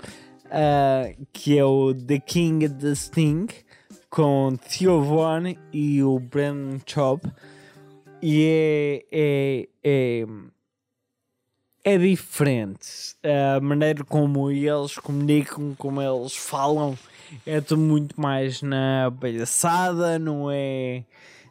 uh, 0.47 1.25
que 1.31 1.55
é 1.55 1.63
o 1.63 1.93
The 1.93 2.17
King 2.17 2.65
of 2.65 2.75
the 2.75 2.95
Sting 2.95 3.45
com 4.11 4.57
Theo 4.57 5.01
Von 5.01 5.55
e 5.71 6.03
o 6.03 6.19
Brandon 6.19 6.81
Chop 6.85 7.25
e 8.21 8.45
é, 8.45 9.05
é, 9.09 9.69
é, 9.83 10.25
é 11.85 11.97
diferente 11.97 13.15
a 13.23 13.61
maneira 13.61 14.03
como 14.03 14.51
eles 14.51 14.97
comunicam, 14.97 15.73
como 15.77 16.01
eles 16.01 16.35
falam. 16.35 16.97
É 17.45 17.61
tudo 17.61 17.81
muito 17.81 18.19
mais 18.19 18.61
na 18.61 19.09
palhaçada, 19.17 20.19
não 20.19 20.51
é 20.51 21.05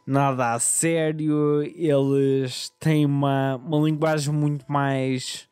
nada 0.05 0.53
a 0.53 0.59
sério, 0.59 1.63
eles 1.63 2.71
têm 2.79 3.07
uma, 3.07 3.55
uma 3.55 3.79
linguagem 3.79 4.31
muito 4.31 4.71
mais 4.71 5.49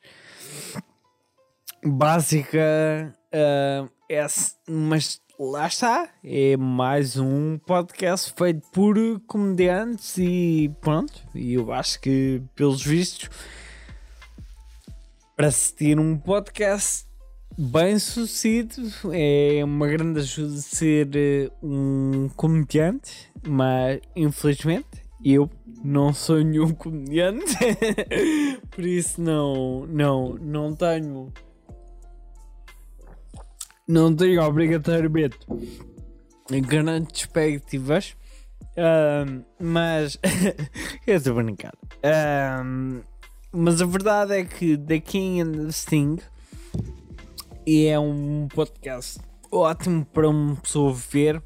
básica, 1.84 3.16
uh, 3.34 3.90
é, 4.08 4.28
mas 4.68 5.20
lá 5.40 5.68
está, 5.68 6.10
é 6.22 6.58
mais 6.58 7.16
um 7.16 7.58
podcast 7.60 8.34
feito 8.38 8.68
por 8.74 8.98
comediantes 9.26 10.18
e 10.18 10.70
pronto. 10.82 11.14
E 11.34 11.54
eu 11.54 11.72
acho 11.72 12.02
que, 12.02 12.42
pelos 12.54 12.84
vistos, 12.84 13.30
para 15.38 15.50
ter 15.78 15.98
um 15.98 16.18
podcast 16.18 17.06
bem 17.58 17.98
sucedido, 17.98 18.82
é 19.14 19.64
uma 19.64 19.88
grande 19.88 20.20
ajuda 20.20 20.58
ser 20.58 21.10
eh, 21.16 21.50
um 21.64 22.30
comediante, 22.36 23.32
mas 23.48 24.02
infelizmente 24.14 25.04
eu 25.24 25.50
não 25.82 26.14
sou 26.14 26.44
nenhum 26.44 26.74
comediante, 26.74 27.56
por 28.72 28.86
isso 28.86 29.22
não, 29.22 29.86
não, 29.88 30.34
não 30.36 30.76
tenho, 30.76 31.32
não 33.90 34.16
tenho 34.16 34.44
obrigatoriamente 34.44 35.40
grandes 36.68 37.26
perspectivas, 37.26 38.16
mas 39.60 40.20
eu 41.08 41.16
estou 41.16 41.34
brincando. 41.34 41.78
Mas 43.52 43.82
a 43.82 43.86
verdade 43.88 44.34
é 44.34 44.46
que 44.46 44.78
The 44.78 45.00
King 45.00 45.42
and 45.42 45.52
the 45.66 45.72
Sting 45.72 46.18
é 47.66 48.00
um 48.00 48.48
podcast 48.54 49.20
ótimo 49.52 50.06
para 50.06 50.30
uma 50.30 50.56
pessoa 50.58 50.94
ver, 50.94 51.42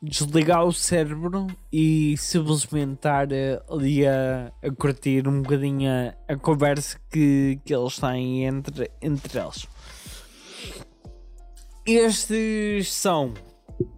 desligar 0.00 0.64
o 0.64 0.72
cérebro 0.72 1.46
e 1.70 2.16
simplesmente 2.16 2.94
estar 2.94 3.28
ali 3.68 4.06
a, 4.06 4.50
a 4.62 4.70
curtir 4.70 5.28
um 5.28 5.42
bocadinho 5.42 5.90
a, 5.90 6.32
a 6.32 6.36
conversa 6.38 6.98
que, 7.10 7.60
que 7.66 7.74
eles 7.74 7.98
têm 7.98 8.46
entre, 8.46 8.90
entre 9.02 9.38
eles. 9.38 9.68
Estes 11.92 12.92
são 12.92 13.34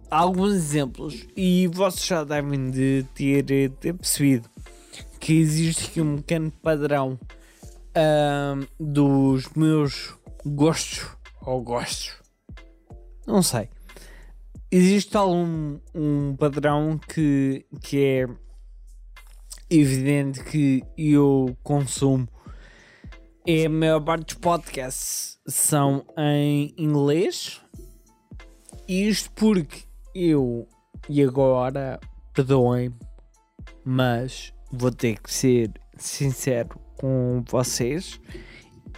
alguns 0.09 0.51
exemplos 0.53 1.27
e 1.37 1.67
vocês 1.67 2.03
já 2.03 2.23
devem 2.23 2.71
de 2.71 3.05
ter, 3.13 3.69
ter 3.69 3.93
percebido 3.93 4.49
que 5.19 5.33
existe 5.33 5.91
aqui 5.91 6.01
um 6.01 6.15
pequeno 6.15 6.49
padrão 6.49 7.19
uh, 7.95 8.67
dos 8.83 9.47
meus 9.55 10.15
gostos 10.43 11.05
ou 11.39 11.61
gostos. 11.61 12.19
Não 13.27 13.43
sei. 13.43 13.69
Existe 14.71 15.15
algum 15.15 15.79
um 15.93 16.35
padrão 16.35 16.97
que, 16.97 17.63
que 17.79 18.03
é 18.03 18.27
evidente 19.69 20.43
que 20.43 20.81
eu 20.97 21.55
consumo. 21.61 22.27
É 23.45 23.67
a 23.67 23.69
maior 23.69 24.01
parte 24.01 24.25
dos 24.25 24.33
podcasts 24.33 25.37
são 25.45 26.05
em 26.17 26.73
inglês. 26.75 27.61
Isto 28.87 29.31
porque 29.31 29.83
eu, 30.13 30.67
e 31.09 31.23
agora, 31.23 31.99
perdoem, 32.33 32.93
mas 33.83 34.53
vou 34.71 34.91
ter 34.91 35.19
que 35.19 35.33
ser 35.33 35.71
sincero 35.97 36.79
com 36.97 37.43
vocês 37.49 38.19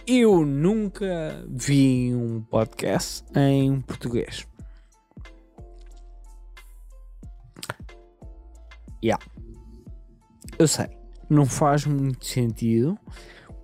eu 0.06 0.46
nunca 0.46 1.44
vi 1.48 2.14
um 2.14 2.40
podcast 2.40 3.24
em 3.34 3.80
português. 3.80 4.46
Yeah. 9.04 9.24
Eu 10.56 10.68
sei, 10.68 10.86
não 11.28 11.44
faz 11.44 11.86
muito 11.86 12.24
sentido 12.24 12.96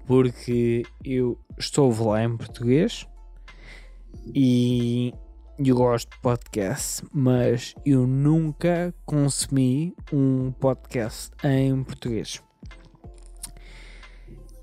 porque 0.04 0.82
eu 1.04 1.38
estou 1.56 1.94
lá 2.04 2.24
em 2.24 2.36
português 2.36 3.06
e 4.34 5.14
eu 5.70 5.76
gosto 5.76 6.10
de 6.10 6.20
podcast, 6.20 7.04
mas 7.12 7.74
eu 7.84 8.06
nunca 8.06 8.94
consumi 9.04 9.94
um 10.12 10.50
podcast 10.52 11.30
em 11.44 11.82
português. 11.82 12.42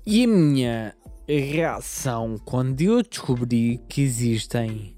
E 0.06 0.24
a 0.24 0.28
minha 0.28 0.96
reação 1.28 2.36
quando 2.44 2.80
eu 2.80 3.02
descobri 3.02 3.80
que 3.88 4.02
existem 4.02 4.96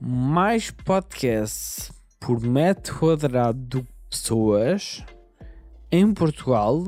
mais 0.00 0.70
podcasts 0.70 1.90
por 2.18 2.40
metro 2.40 2.98
quadrado 2.98 3.58
do 3.58 3.82
que 3.82 3.92
pessoas 4.08 5.04
em 5.90 6.14
Portugal, 6.14 6.86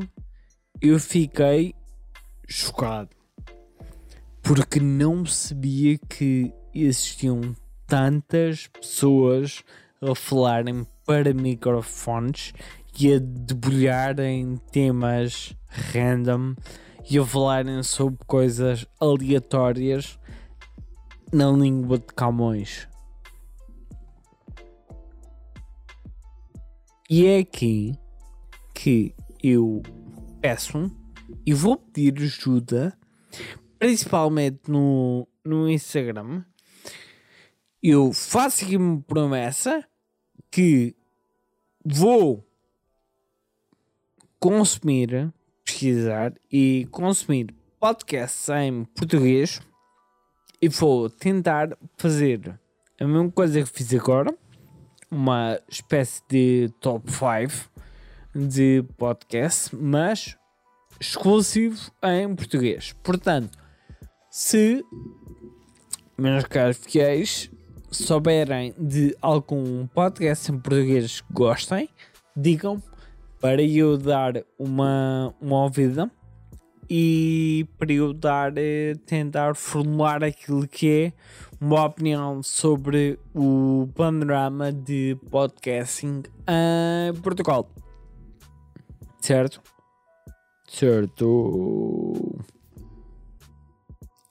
eu 0.81 0.99
fiquei 1.01 1.75
chocado 2.49 3.11
porque 4.43 4.81
não 4.81 5.25
sabia 5.25 5.97
que 5.97 6.53
existiam 6.75 7.55
tantas 7.93 8.69
pessoas 8.69 9.63
a 10.01 10.15
falarem 10.15 10.87
para 11.05 11.35
microfones 11.35 12.55
e 12.99 13.13
a 13.13 13.19
debulharem 13.19 14.57
temas 14.71 15.55
random 15.69 16.55
e 17.11 17.19
a 17.19 17.27
falarem 17.27 17.83
sobre 17.83 18.19
coisas 18.27 18.87
aleatórias 18.99 20.19
na 21.31 21.51
língua 21.51 21.99
de 21.99 22.07
Camões. 22.07 22.89
E 27.11 27.27
é 27.27 27.41
aqui 27.41 27.93
que 28.75 29.15
eu 29.45 29.83
peço 30.41 30.91
e 31.45 31.53
vou 31.53 31.77
pedir 31.77 32.23
ajuda, 32.23 32.99
principalmente 33.79 34.63
no, 34.71 35.29
no 35.45 35.69
Instagram. 35.69 36.43
Eu 37.83 38.13
faço 38.13 38.65
aqui 38.65 38.77
uma 38.77 39.03
promessa 39.03 39.85
que 40.53 40.95
vou 41.85 42.47
consumir 44.39 45.35
pesquisar 45.65 46.33
e 46.51 46.87
consumir 46.93 47.53
podcasts 47.81 48.49
em 48.51 48.85
português 48.85 49.61
e 50.61 50.69
vou 50.69 51.11
tentar 51.11 51.77
fazer 51.97 52.57
a 53.01 53.05
mesma 53.05 53.33
coisa 53.33 53.61
que 53.65 53.69
fiz 53.69 53.93
agora, 53.95 54.33
uma 55.11 55.59
espécie 55.69 56.23
de 56.29 56.71
top 56.79 57.11
5 57.11 57.69
de 58.33 58.85
podcast, 58.97 59.75
mas 59.75 60.37
exclusivo 61.01 61.91
em 62.01 62.33
português. 62.33 62.93
Portanto, 63.03 63.59
se 64.31 64.85
meus 66.17 66.45
caros 66.45 66.77
fiéis 66.77 67.51
souberem 67.93 68.75
de 68.79 69.17
algum 69.21 69.87
podcast 69.87 70.51
em 70.51 70.59
português 70.59 71.21
que 71.21 71.33
gostem, 71.33 71.89
digam 72.35 72.83
para 73.41 73.63
eu 73.63 73.99
dar 73.99 74.43
uma, 74.59 75.35
uma 75.41 75.65
ouvida 75.65 76.11
e 76.89 77.67
para 77.79 77.93
eu 77.93 78.13
dar, 78.13 78.53
eh, 78.57 78.95
tentar 79.07 79.55
formular 79.55 80.25
aquilo 80.25 80.67
que 80.67 80.89
é 80.89 81.13
uma 81.61 81.85
opinião 81.85 82.43
sobre 82.43 83.19
o 83.35 83.89
panorama 83.95 84.73
de 84.73 85.17
podcasting 85.31 86.23
em 86.49 87.15
Portugal. 87.21 87.69
Certo? 89.21 89.63
Certo. 90.69 92.39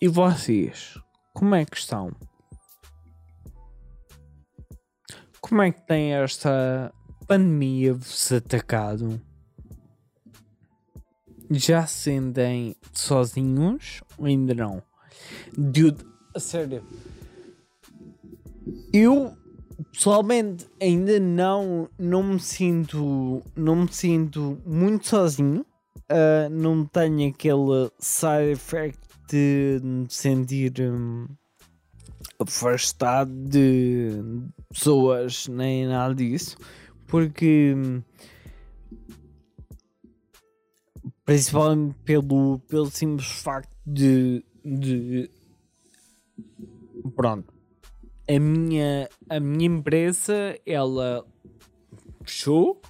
E 0.01 0.07
vocês? 0.07 0.97
Como 1.34 1.55
é 1.55 1.64
que 1.64 1.78
estão? 1.78 2.12
Como 5.42 5.62
é 5.64 5.72
que 5.72 5.82
tem 5.82 6.14
esta 6.14 6.94
pandemia 7.28 7.94
vos 7.96 8.32
atacado, 8.32 9.20
já 11.50 11.86
sentem 11.88 12.76
sozinhos 12.94 14.02
ou 14.18 14.28
ainda 14.28 14.54
não? 14.54 14.84
Dude, 15.58 16.06
a 16.36 16.39
sério. 16.39 16.84
Eu 18.94 19.36
pessoalmente 19.92 20.68
ainda 20.80 21.20
não, 21.20 21.89
não 21.98 22.24
me 22.24 22.39
sinto 22.39 23.42
não 23.56 23.78
me 23.78 23.92
sinto 23.92 24.62
muito 24.66 25.08
sozinho. 25.08 25.66
Uh, 26.10 26.50
não 26.52 26.86
tenho 26.86 27.30
aquele 27.30 27.89
side 27.98 28.52
effect 28.52 29.00
de 29.30 29.80
me 29.82 30.06
sentir 30.10 30.74
um, 30.82 31.26
afastado 32.38 33.32
de 33.32 34.22
pessoas 34.72 35.47
nem 35.47 35.86
nada 35.88 36.13
disso 36.15 36.57
porque 37.07 37.76
principalmente 41.26 41.95
pelo, 42.05 42.59
pelo 42.67 42.89
simples 42.89 43.28
facto 43.28 43.72
de, 43.86 44.43
de 44.63 45.30
pronto 47.15 47.53
a 48.30 48.39
minha, 48.39 49.09
a 49.30 49.39
minha 49.39 49.65
empresa 49.65 50.57
ela 50.65 51.26
fechou 52.24 52.82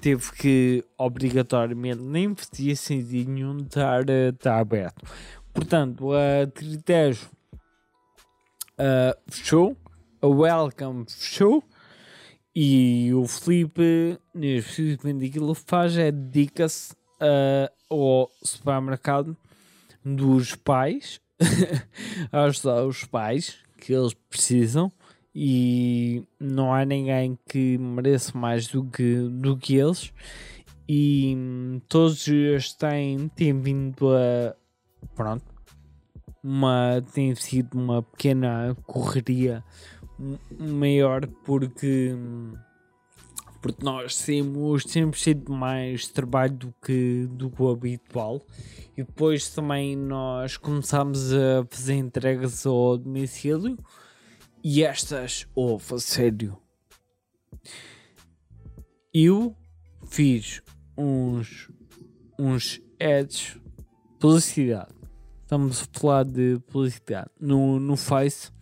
teve 0.00 0.32
que 0.32 0.84
obrigatoriamente 0.96 2.00
nem 2.00 2.34
fazia 2.34 2.74
sentido 2.76 3.30
nenhum 3.30 3.58
estar, 3.58 4.08
estar 4.08 4.58
aberto. 4.58 5.04
Portanto 5.52 6.12
a 6.12 6.46
Tritejo 6.46 7.28
uh, 8.78 9.30
fechou 9.30 9.76
a 10.20 10.26
Welcome 10.26 11.04
fechou 11.08 11.62
e 12.54 13.12
o 13.14 13.26
Felipe, 13.26 14.18
especificamente 14.34 15.26
aquilo 15.26 15.54
que 15.54 15.62
faz 15.64 15.96
é 15.96 16.10
dedica-se 16.10 16.92
uh, 16.92 17.70
ao 17.88 18.30
supermercado 18.42 19.36
dos 20.04 20.54
pais 20.56 21.20
ajudar 22.32 22.84
os 22.84 23.04
pais 23.04 23.58
que 23.76 23.92
eles 23.92 24.14
precisam. 24.28 24.90
E 25.32 26.24
não 26.40 26.74
há 26.74 26.84
ninguém 26.84 27.38
que 27.48 27.78
mereça 27.78 28.36
mais 28.36 28.66
do 28.66 28.84
que, 28.84 29.20
do 29.30 29.56
que 29.56 29.76
eles. 29.76 30.12
E 30.88 31.34
hum, 31.36 31.80
todos 31.88 32.26
eles 32.26 32.72
têm, 32.72 33.28
têm 33.28 33.60
vindo 33.60 34.08
a 34.16 34.56
pronto 35.14 35.58
uma, 36.42 37.04
tem 37.12 37.34
sido 37.34 37.78
uma 37.78 38.02
pequena 38.02 38.76
correria 38.86 39.64
maior 40.58 41.26
porque 41.44 42.14
porque 43.60 43.84
nós 43.84 44.16
temos 44.22 44.84
sempre 44.84 45.18
sido 45.18 45.52
mais 45.52 46.06
trabalho 46.06 46.54
do 46.54 46.74
que, 46.80 47.26
do 47.32 47.50
que 47.50 47.60
o 47.60 47.70
habitual. 47.70 48.40
E 48.96 49.02
depois 49.02 49.50
também 49.50 49.96
nós 49.96 50.56
começámos 50.56 51.32
a 51.32 51.66
fazer 51.68 51.94
entregas 51.94 52.64
ao 52.64 52.96
domicílio 52.96 53.76
e 54.62 54.84
estas, 54.84 55.46
oh, 55.56 55.76
a 55.92 55.98
sério 55.98 56.56
eu 59.12 59.56
fiz 60.06 60.62
uns 60.96 61.70
uns 62.38 62.80
ads 63.00 63.58
publicidade. 64.20 64.94
Estamos 65.42 65.82
a 65.82 65.98
falar 65.98 66.24
de 66.24 66.60
publicidade. 66.68 67.30
No, 67.40 67.80
no 67.80 67.96
Face 67.96 68.52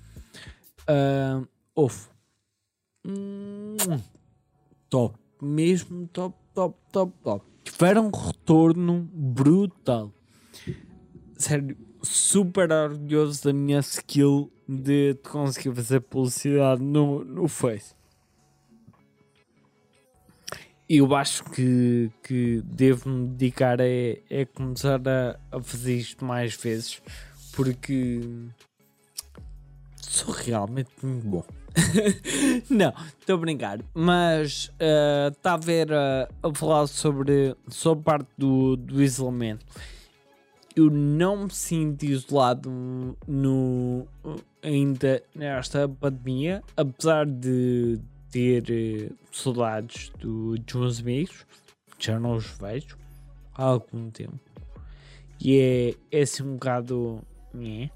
uh, 0.88 1.46
houve 1.74 2.08
top, 4.88 5.16
mesmo 5.40 6.06
top, 6.08 6.36
top, 6.54 6.76
top, 6.92 7.12
top. 7.22 7.46
Tiveram 7.64 8.08
um 8.08 8.10
retorno 8.10 9.08
brutal. 9.12 10.12
Sério, 11.36 11.76
super 12.02 12.70
orgulhoso 12.70 13.44
da 13.44 13.52
minha 13.52 13.80
skill 13.80 14.50
de 14.68 15.14
conseguir 15.30 15.74
fazer 15.74 16.00
publicidade 16.00 16.82
no, 16.82 17.24
no 17.24 17.48
Face. 17.48 17.94
Eu 20.88 21.14
acho 21.16 21.42
que, 21.50 22.12
que 22.22 22.62
devo 22.64 23.10
me 23.10 23.26
dedicar 23.26 23.80
a, 23.80 23.84
a 23.84 24.46
começar 24.54 25.00
a, 25.06 25.38
a 25.50 25.60
fazer 25.60 25.96
isto 25.96 26.24
mais 26.24 26.54
vezes 26.54 27.02
porque 27.56 28.20
sou 30.10 30.32
realmente 30.32 30.90
muito 31.02 31.26
bom. 31.26 31.44
não, 32.70 32.92
estou 33.20 33.36
a 33.36 33.38
brincar. 33.38 33.80
Mas 33.94 34.72
uh, 34.80 35.36
a 35.44 35.56
ver 35.56 35.90
uh, 35.90 36.28
a 36.42 36.54
falar 36.54 36.86
sobre, 36.86 37.54
sobre 37.68 38.04
parte 38.04 38.28
do, 38.36 38.76
do 38.76 39.02
isolamento. 39.02 39.64
Eu 40.74 40.90
não 40.90 41.44
me 41.44 41.50
sinto 41.50 42.04
isolado 42.04 42.70
no, 43.26 44.06
ainda 44.62 45.22
nesta 45.34 45.88
pandemia, 45.88 46.62
apesar 46.76 47.24
de 47.24 47.98
ter 48.30 48.64
uh, 49.10 49.16
saudades 49.32 50.10
do, 50.18 50.58
dos 50.58 50.74
meus 50.74 51.00
amigos, 51.00 51.46
já 51.98 52.20
não 52.20 52.36
os 52.36 52.46
vejo 52.58 52.96
há 53.54 53.64
algum 53.64 54.10
tempo. 54.10 54.38
E 55.40 55.58
é, 56.10 56.18
é 56.18 56.22
assim 56.22 56.42
um 56.42 56.54
bocado. 56.54 57.20
Né? 57.52 57.90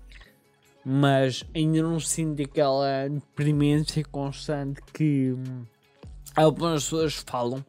Mas 0.84 1.44
ainda 1.54 1.82
não 1.82 2.00
sinto 2.00 2.42
aquela 2.42 3.06
experiência 3.06 4.04
constante 4.04 4.80
que 4.92 5.32
hum, 5.32 5.64
algumas 6.34 6.84
pessoas 6.84 7.14
falam 7.14 7.64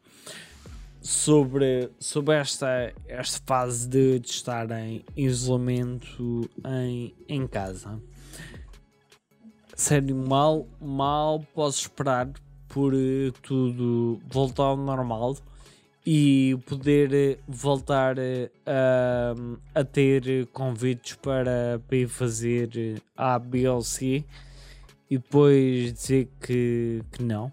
sobre, 1.00 1.90
sobre 1.98 2.36
esta, 2.36 2.92
esta 3.08 3.40
fase 3.44 3.88
de, 3.88 4.20
de 4.20 4.28
estar 4.28 4.70
em 4.70 5.04
isolamento 5.16 6.48
em, 6.64 7.14
em 7.28 7.46
casa. 7.46 8.00
Sério, 9.74 10.14
mal, 10.16 10.66
mal 10.80 11.44
posso 11.54 11.82
esperar 11.82 12.30
por 12.68 12.94
uh, 12.94 13.32
tudo 13.42 14.20
voltar 14.30 14.64
ao 14.64 14.76
normal 14.76 15.36
e 16.04 16.58
poder 16.66 17.14
eh, 17.14 17.38
voltar 17.46 18.18
eh, 18.18 18.50
a, 18.66 19.80
a 19.80 19.84
ter 19.84 20.46
convites 20.48 21.14
para, 21.14 21.80
para 21.86 21.96
ir 21.96 22.08
fazer 22.08 23.00
A, 23.16 23.38
B 23.38 23.68
ou 23.68 23.82
C 23.82 24.24
e 25.08 25.18
depois 25.18 25.92
dizer 25.92 26.28
que, 26.40 27.02
que 27.12 27.22
não. 27.22 27.52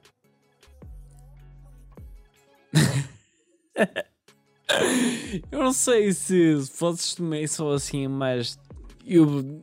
eu 5.51 5.59
não 5.59 5.73
sei 5.73 6.11
se 6.11 6.55
vocês 6.55 7.13
também 7.15 7.45
são 7.45 7.69
assim, 7.69 8.07
mas 8.07 8.57
eu. 9.05 9.61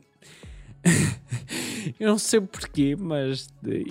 eu 1.99 2.09
não 2.09 2.17
sei 2.17 2.39
porquê, 2.39 2.95
mas 2.95 3.49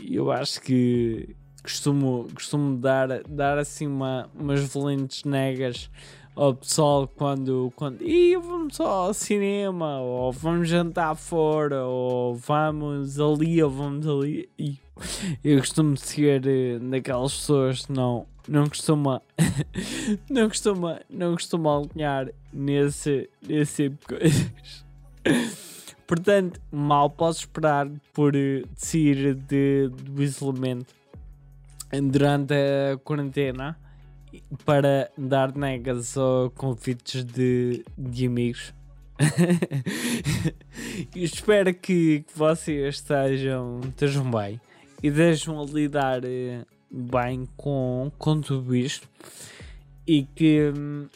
eu 0.08 0.30
acho 0.30 0.62
que 0.62 1.36
costumo, 1.66 2.28
costumo 2.32 2.78
dar, 2.78 3.22
dar 3.28 3.58
assim 3.58 3.88
uma, 3.88 4.30
umas 4.38 4.60
valentes 4.72 5.24
negas 5.24 5.90
ao 6.36 6.54
pessoal 6.54 7.08
quando, 7.08 7.72
quando 7.74 8.02
e 8.02 8.36
vamos 8.36 8.78
ao 8.78 9.12
cinema, 9.12 10.00
ou 10.00 10.30
vamos 10.30 10.68
jantar 10.68 11.16
fora, 11.16 11.84
ou 11.84 12.36
vamos 12.36 13.18
ali, 13.18 13.60
ou 13.62 13.70
vamos 13.70 14.06
ali. 14.06 14.48
E 14.56 14.78
eu 15.42 15.58
costumo 15.58 15.96
ser 15.96 16.46
eh, 16.46 16.78
daquelas 16.78 17.34
pessoas 17.34 17.86
que 17.86 17.92
não, 17.92 18.26
não 18.48 18.68
costuma 18.68 19.20
não 20.30 20.48
costuma 20.48 21.00
não 21.10 21.32
costuma 21.32 21.78
alinhar 21.78 22.30
nesse, 22.52 23.28
nesse 23.46 23.90
tipo 23.90 24.00
de 24.00 24.18
coisas. 24.18 24.86
Portanto, 26.06 26.60
mal 26.70 27.10
posso 27.10 27.40
esperar 27.40 27.90
por 28.14 28.36
eh, 28.36 28.62
sair 28.76 29.34
de, 29.34 29.88
do 29.88 30.22
isolamento 30.22 30.95
durante 32.10 32.54
a 32.54 32.98
quarentena 32.98 33.78
para 34.64 35.10
dar 35.16 35.54
negas 35.54 36.16
ou 36.16 36.50
convites 36.50 37.24
de, 37.24 37.84
de 37.96 38.26
amigos. 38.26 38.74
espero 41.14 41.72
que, 41.72 42.20
que, 42.20 42.38
vocês 42.38 42.96
estejam, 42.96 43.80
estejam 43.88 44.30
bem 44.30 44.60
e 45.02 45.10
deixem 45.10 45.56
a 45.56 45.62
lidar 45.62 46.22
eh, 46.22 46.66
bem 46.90 47.48
com, 47.56 48.12
com 48.18 48.42
tudo 48.42 48.76
isto 48.76 49.08
e 50.06 50.24
que 50.24 50.70
hum, 50.76 51.08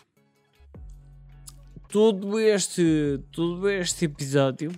todo 1.91 2.41
este, 2.41 3.21
todo 3.33 3.69
este 3.69 4.07
episódio 4.07 4.73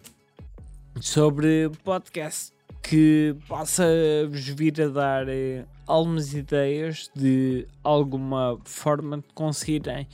sobre 1.00 1.70
podcast 1.84 2.52
que 2.82 3.36
possa-vos 3.46 4.48
vir 4.48 4.82
a 4.82 4.88
dar 4.88 5.28
eh, 5.28 5.64
algumas 5.86 6.32
ideias 6.34 7.10
de 7.14 7.66
alguma 7.82 8.58
forma 8.64 9.18
de 9.18 9.24
conseguirem 9.34 10.06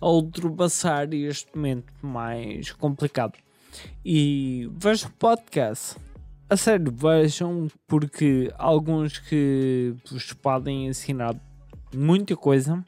ultrapassar 0.00 1.12
este 1.14 1.56
momento 1.56 1.92
mais 2.02 2.72
complicado. 2.72 3.38
E 4.04 4.68
vejam 4.72 5.10
podcast. 5.18 5.96
A 6.48 6.56
sério, 6.56 6.92
vejam, 6.94 7.68
porque 7.86 8.52
alguns 8.58 9.18
que 9.18 9.94
vos 10.10 10.32
podem 10.34 10.86
ensinar 10.86 11.34
muita 11.92 12.36
coisa. 12.36 12.84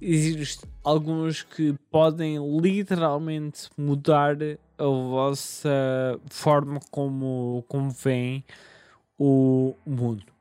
Existem 0.00 0.68
alguns 0.84 1.42
que 1.42 1.74
podem 1.90 2.38
literalmente 2.60 3.70
mudar 3.76 4.36
a 4.76 4.84
vossa 4.84 6.20
forma 6.26 6.78
como, 6.90 7.64
como 7.68 7.90
veem 7.90 8.44
o 9.18 9.74
mundo. 9.86 10.33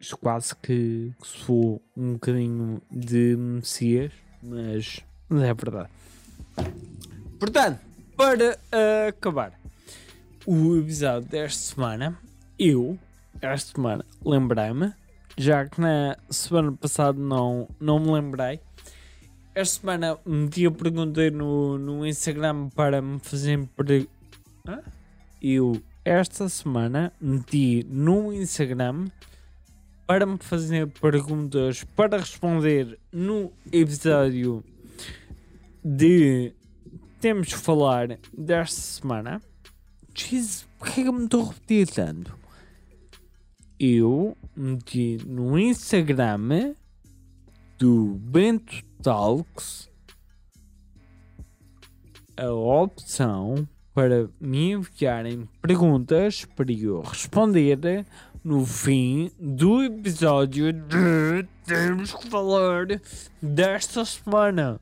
Isto 0.00 0.16
quase 0.16 0.54
que, 0.54 1.12
que 1.20 1.26
sou 1.26 1.82
um 1.96 2.12
bocadinho 2.12 2.80
de 2.88 3.36
Messias, 3.36 4.12
mas, 4.40 5.00
mas 5.28 5.42
é 5.42 5.52
verdade. 5.52 5.88
Portanto, 7.38 7.80
para 8.16 8.56
uh, 8.56 9.08
acabar 9.08 9.58
o 10.46 10.76
episódio 10.76 11.28
desta 11.28 11.74
semana, 11.74 12.16
eu, 12.56 12.96
esta 13.42 13.74
semana, 13.74 14.04
lembrei-me, 14.24 14.94
já 15.36 15.66
que 15.66 15.80
na 15.80 16.16
semana 16.30 16.72
passada 16.72 17.18
não, 17.18 17.68
não 17.80 17.98
me 17.98 18.12
lembrei. 18.12 18.60
Esta 19.52 19.80
semana 19.80 20.16
meti 20.24 20.64
a 20.64 20.70
pergunta 20.70 21.28
no, 21.30 21.76
no 21.76 22.06
Instagram 22.06 22.68
para 22.68 23.02
me 23.02 23.18
fazerem 23.18 23.66
perguntas. 23.66 24.08
Eu, 25.42 25.82
esta 26.04 26.48
semana, 26.48 27.12
meti 27.20 27.84
no 27.88 28.32
Instagram 28.32 29.06
para 30.08 30.24
me 30.24 30.38
fazer 30.38 30.86
perguntas 30.86 31.84
para 31.84 32.16
responder 32.16 32.98
no 33.12 33.52
episódio 33.70 34.64
de 35.84 36.54
temos 37.20 37.48
de 37.48 37.56
falar 37.56 38.18
desta 38.32 38.80
semana. 38.80 39.42
Jesus, 40.14 40.66
porquê 40.78 41.04
que 41.04 41.12
me 41.12 41.24
estou 41.24 41.42
a 41.42 41.48
repetir 41.48 41.88
tanto? 41.88 42.34
Eu 43.78 44.34
meti 44.56 45.18
no 45.26 45.58
Instagram 45.58 46.74
do 47.78 48.14
Bento 48.14 48.82
Talks 49.02 49.90
a 52.34 52.50
opção 52.50 53.68
para 53.92 54.30
me 54.40 54.70
enviarem 54.70 55.46
perguntas 55.60 56.46
para 56.46 56.72
eu 56.72 57.02
responder 57.02 58.06
no 58.44 58.64
fim 58.64 59.30
do 59.38 59.82
episódio 59.82 60.72
de 60.72 61.46
Temos 61.64 62.14
que 62.14 62.28
Falar 62.28 62.86
desta 63.42 64.04
semana. 64.04 64.80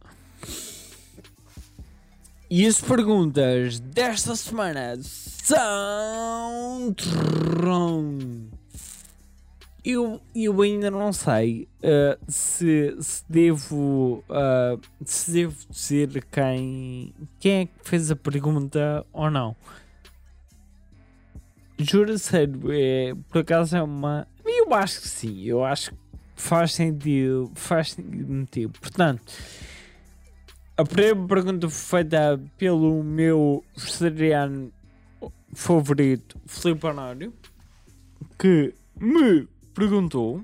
E 2.49 2.67
as 2.67 2.81
perguntas 2.81 3.81
desta 3.81 4.37
semana 4.37 4.97
são. 5.01 6.95
Eu, 9.85 10.21
eu 10.35 10.63
ainda 10.63 10.91
não 10.91 11.13
sei 11.13 11.69
uh, 11.79 12.19
se, 12.29 12.97
se, 13.01 13.23
devo 13.29 14.25
uh, 14.29 14.81
se 15.05 15.31
devo 15.31 15.57
dizer 15.71 16.27
quem, 16.31 17.15
quem 17.39 17.53
é 17.53 17.67
que 17.67 17.73
fez 17.83 18.11
a 18.11 18.17
pergunta 18.17 19.05
ou 19.13 19.31
não. 19.31 19.57
Juro 21.79 22.19
sério, 22.19 22.61
é, 22.71 23.15
por 23.29 23.41
acaso 23.41 23.77
é 23.77 23.83
uma. 23.83 24.27
Eu 24.45 24.73
acho 24.73 25.03
que 25.03 25.09
sim, 25.09 25.43
eu 25.43 25.65
acho 25.65 25.91
que 25.91 25.99
faz 26.35 26.73
sentido, 26.73 27.51
faz 27.55 27.93
sentido. 27.93 28.73
Portanto, 28.81 29.33
a 30.77 30.85
primeira 30.85 31.17
pergunta 31.27 31.69
foi 31.69 32.03
feita 32.03 32.41
pelo 32.57 33.03
meu 33.03 33.65
vegetariano 33.77 34.73
favorito, 35.55 36.39
Filipe 36.47 36.87
Honório, 36.87 37.33
que 38.39 38.75
me 38.99 39.47
perguntou, 39.75 40.43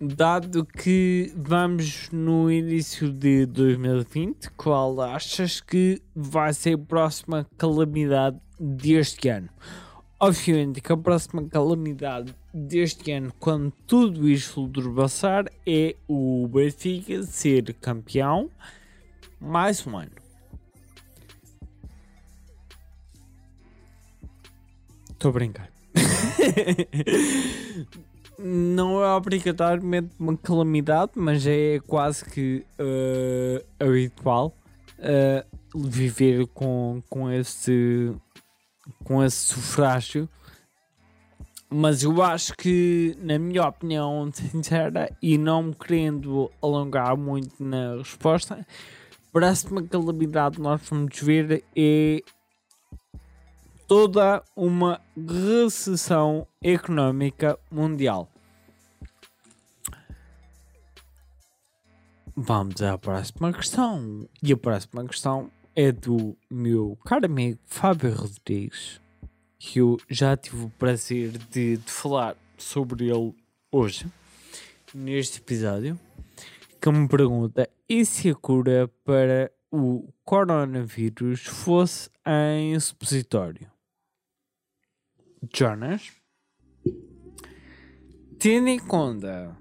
dado 0.00 0.64
que 0.64 1.32
vamos 1.36 2.08
no 2.10 2.50
início 2.50 3.10
de 3.10 3.46
2020, 3.46 4.50
qual 4.52 5.00
achas 5.00 5.60
que 5.60 6.00
vai 6.14 6.52
ser 6.54 6.74
a 6.74 6.78
próxima 6.78 7.46
calamidade 7.56 8.38
deste 8.60 9.28
ano? 9.28 9.48
Obviamente 10.20 10.82
que 10.82 10.92
a 10.92 10.96
próxima 10.96 11.42
calamidade 11.48 12.34
deste 12.52 13.10
ano, 13.10 13.32
quando 13.40 13.72
tudo 13.86 14.28
isto 14.28 14.60
ultrapassar, 14.60 15.46
é 15.66 15.96
o 16.06 16.46
Benfica 16.46 17.22
ser 17.22 17.74
campeão 17.80 18.50
mais 19.40 19.86
um 19.86 19.96
ano. 19.96 20.12
Estou 25.10 25.30
a 25.30 25.32
brincar. 25.32 25.70
não 28.38 29.02
é 29.02 29.14
obrigatoriamente 29.14 30.10
uma 30.18 30.36
calamidade, 30.36 31.12
mas 31.14 31.46
é 31.46 31.80
quase 31.86 32.24
que 32.24 32.64
uh, 32.78 33.64
habitual 33.78 34.54
uh, 34.98 35.88
viver 35.88 36.46
com, 36.48 37.02
com 37.08 37.30
esse 37.30 38.12
com 39.04 39.22
esse 39.22 39.36
sufrágio. 39.36 40.28
Mas 41.68 42.02
eu 42.02 42.20
acho 42.20 42.54
que, 42.56 43.16
na 43.20 43.38
minha 43.38 43.66
opinião 43.66 44.30
sincera, 44.34 45.16
e 45.22 45.38
não 45.38 45.62
me 45.62 45.74
querendo 45.74 46.50
alongar 46.60 47.16
muito 47.16 47.62
na 47.62 47.96
resposta, 47.96 48.66
parece 49.32 49.66
uma 49.68 49.82
calamidade 49.82 50.56
que 50.56 50.62
nós 50.62 50.80
vamos 50.88 51.18
ver 51.20 51.64
é 51.76 52.22
toda 53.86 54.42
uma 54.54 55.00
recessão 55.16 56.46
económica 56.62 57.58
mundial. 57.70 58.28
Vamos 62.36 62.80
à 62.80 62.96
próxima 62.96 63.52
questão. 63.52 64.28
E 64.42 64.52
a 64.52 64.56
próxima 64.56 65.04
questão 65.04 65.50
é 65.74 65.92
do 65.92 66.36
meu 66.50 66.98
caro 67.04 67.26
amigo 67.26 67.58
Fábio 67.64 68.12
Rodrigues, 68.12 69.00
que 69.58 69.78
eu 69.78 69.98
já 70.08 70.36
tive 70.36 70.64
o 70.64 70.70
prazer 70.70 71.32
de, 71.50 71.76
de 71.76 71.90
falar 71.90 72.36
sobre 72.58 73.10
ele 73.10 73.34
hoje, 73.70 74.06
neste 74.94 75.38
episódio, 75.38 75.98
que 76.80 76.90
me 76.90 77.08
pergunta: 77.08 77.68
e 77.88 78.04
se 78.04 78.30
a 78.30 78.34
cura 78.34 78.88
para 79.04 79.50
o 79.70 80.12
coronavírus 80.24 81.42
fosse 81.42 82.10
em 82.26 82.78
supositório? 82.78 83.70
Jonas, 85.54 86.12
tendo 88.38 88.68
em 88.68 88.78
conta 88.78 89.56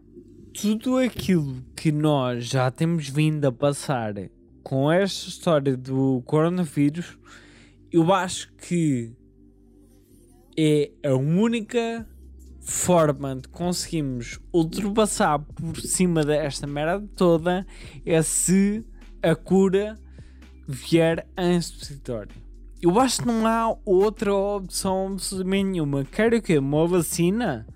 tudo 0.59 0.97
aquilo 0.97 1.61
que 1.75 1.91
nós 1.91 2.45
já 2.45 2.69
temos 2.69 3.07
vindo 3.07 3.45
a 3.45 3.51
passar 3.51 4.13
com 4.63 4.91
esta 4.91 5.29
história 5.29 5.75
do 5.75 6.21
coronavírus, 6.25 7.17
eu 7.91 8.13
acho 8.13 8.51
que 8.53 9.11
é 10.57 10.91
a 11.03 11.15
única 11.15 12.07
forma 12.61 13.35
de 13.35 13.47
conseguirmos 13.47 14.39
ultrapassar 14.53 15.39
por 15.39 15.79
cima 15.81 16.23
desta 16.23 16.67
merda 16.67 17.07
toda 17.15 17.65
é 18.05 18.21
se 18.21 18.85
a 19.23 19.35
cura 19.35 19.97
vier 20.67 21.27
em 21.37 21.59
supositório. 21.59 22.35
Eu 22.81 22.97
acho 22.99 23.21
que 23.21 23.27
não 23.27 23.45
há 23.45 23.75
outra 23.83 24.33
opção 24.33 25.13
absolutamente 25.13 25.65
nenhuma. 25.65 26.05
Quero 26.05 26.37
o 26.37 26.41
quê? 26.41 26.59
Uma 26.59 26.87
vacina? 26.87 27.67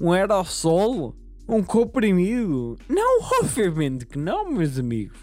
Um 0.00 0.12
aerossol? 0.12 1.14
Um 1.48 1.62
comprimido? 1.62 2.78
Não, 2.88 3.20
obviamente 3.42 4.06
que 4.06 4.18
não, 4.18 4.50
meus 4.50 4.78
amigos. 4.78 5.18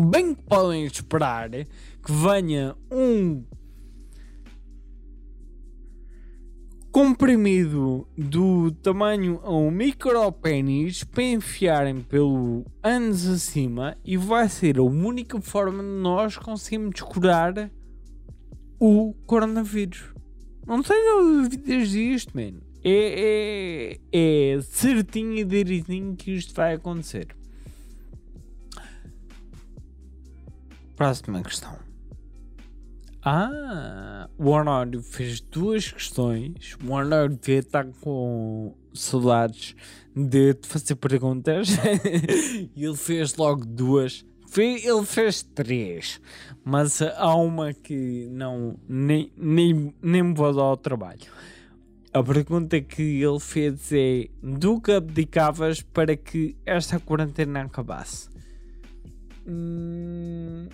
Bem 0.00 0.32
podem 0.32 0.84
esperar 0.84 1.50
que 1.50 2.12
venha 2.12 2.76
um 2.88 3.42
comprimido 6.92 8.06
do 8.16 8.70
tamanho 8.70 9.40
a 9.42 9.52
um 9.52 9.72
micropénis 9.72 11.02
para 11.02 11.24
enfiarem 11.24 12.00
pelo 12.00 12.64
anos 12.80 13.26
acima 13.26 13.98
e 14.04 14.16
vai 14.16 14.48
ser 14.48 14.78
a 14.78 14.84
única 14.84 15.40
forma 15.40 15.82
de 15.82 16.00
nós 16.00 16.36
conseguirmos 16.36 17.00
curar 17.00 17.68
o 18.78 19.12
coronavírus. 19.26 20.14
Não 20.64 20.80
tenho 20.80 21.42
dúvidas 21.42 21.88
disto, 21.88 22.36
mano. 22.36 22.62
É, 22.84 23.98
é, 24.12 24.54
é 24.54 24.60
certinho 24.60 25.38
e 25.38 25.44
direitinho 25.44 26.14
que 26.14 26.30
isto 26.30 26.54
vai 26.54 26.74
acontecer. 26.74 27.37
Próxima 30.98 31.40
questão. 31.44 31.78
Ah, 33.24 34.28
o 34.36 34.48
Honório 34.48 35.00
fez 35.00 35.40
duas 35.40 35.92
questões. 35.92 36.76
O 36.84 36.90
Honório 36.90 37.36
devia 37.36 37.60
estar 37.60 37.86
com 38.00 38.74
saudades 38.92 39.76
de 40.14 40.54
te 40.54 40.66
fazer 40.66 40.96
perguntas 40.96 41.68
e 42.74 42.84
ele 42.84 42.96
fez 42.96 43.36
logo 43.36 43.64
duas 43.64 44.26
ele 44.56 45.04
fez 45.04 45.42
três, 45.42 46.20
mas 46.64 47.02
há 47.02 47.34
uma 47.36 47.72
que 47.72 48.26
não 48.32 48.78
nem, 48.88 49.30
nem, 49.36 49.94
nem 50.02 50.22
me 50.22 50.34
vou 50.34 50.52
dar 50.52 50.72
o 50.72 50.76
trabalho. 50.76 51.30
A 52.12 52.22
pergunta 52.24 52.80
que 52.80 53.22
ele 53.22 53.38
fez 53.38 53.92
é: 53.92 54.26
do 54.42 54.80
que 54.80 54.92
abdicavas 54.92 55.82
para 55.82 56.16
que 56.16 56.56
esta 56.64 56.98
quarentena 56.98 57.60
acabasse? 57.60 58.30
Hum, 59.46 60.66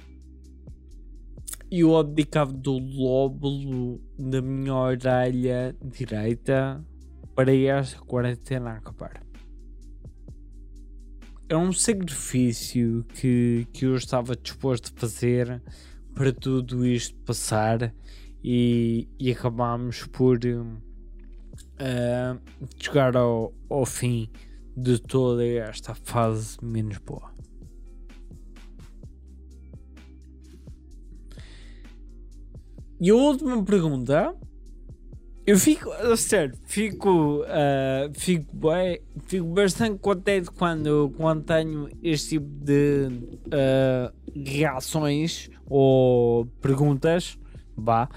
eu 1.81 1.97
abdicava 1.97 2.53
do 2.53 2.79
lóbulo 2.79 4.01
da 4.19 4.41
minha 4.41 4.75
orelha 4.75 5.77
direita 5.83 6.85
para 7.35 7.55
esta 7.55 7.99
quarentena 8.01 8.73
acabar 8.73 9.25
é 11.49 11.57
um 11.57 11.73
sacrifício 11.73 13.05
que, 13.15 13.67
que 13.73 13.85
eu 13.85 13.97
estava 13.97 14.35
disposto 14.37 14.93
a 14.95 15.01
fazer 15.01 15.63
para 16.15 16.33
tudo 16.33 16.87
isto 16.87 17.17
passar 17.21 17.95
e, 18.43 19.09
e 19.19 19.31
acabámos 19.31 20.05
por 20.07 20.39
uh, 20.39 20.81
chegar 22.79 23.17
ao, 23.17 23.53
ao 23.69 23.85
fim 23.85 24.31
de 24.77 24.99
toda 24.99 25.45
esta 25.47 25.95
fase 25.95 26.57
menos 26.63 26.99
boa. 26.99 27.34
E 33.01 33.11
a 33.11 33.15
última 33.15 33.63
pergunta 33.65 34.35
eu 35.47 35.59
fico, 35.59 35.91
sério, 36.17 36.55
fico, 36.65 37.43
uh, 37.43 38.11
fico, 38.15 38.57
bem, 38.57 38.99
fico 39.27 39.47
bastante 39.49 39.99
contente 39.99 40.51
quando, 40.51 41.13
quando 41.19 41.43
tenho 41.45 41.91
este 42.03 42.39
tipo 42.39 42.49
de 42.65 43.09
uh, 43.49 44.11
reações 44.35 45.51
ou 45.67 46.47
perguntas, 46.63 47.39
vá, 47.77 48.09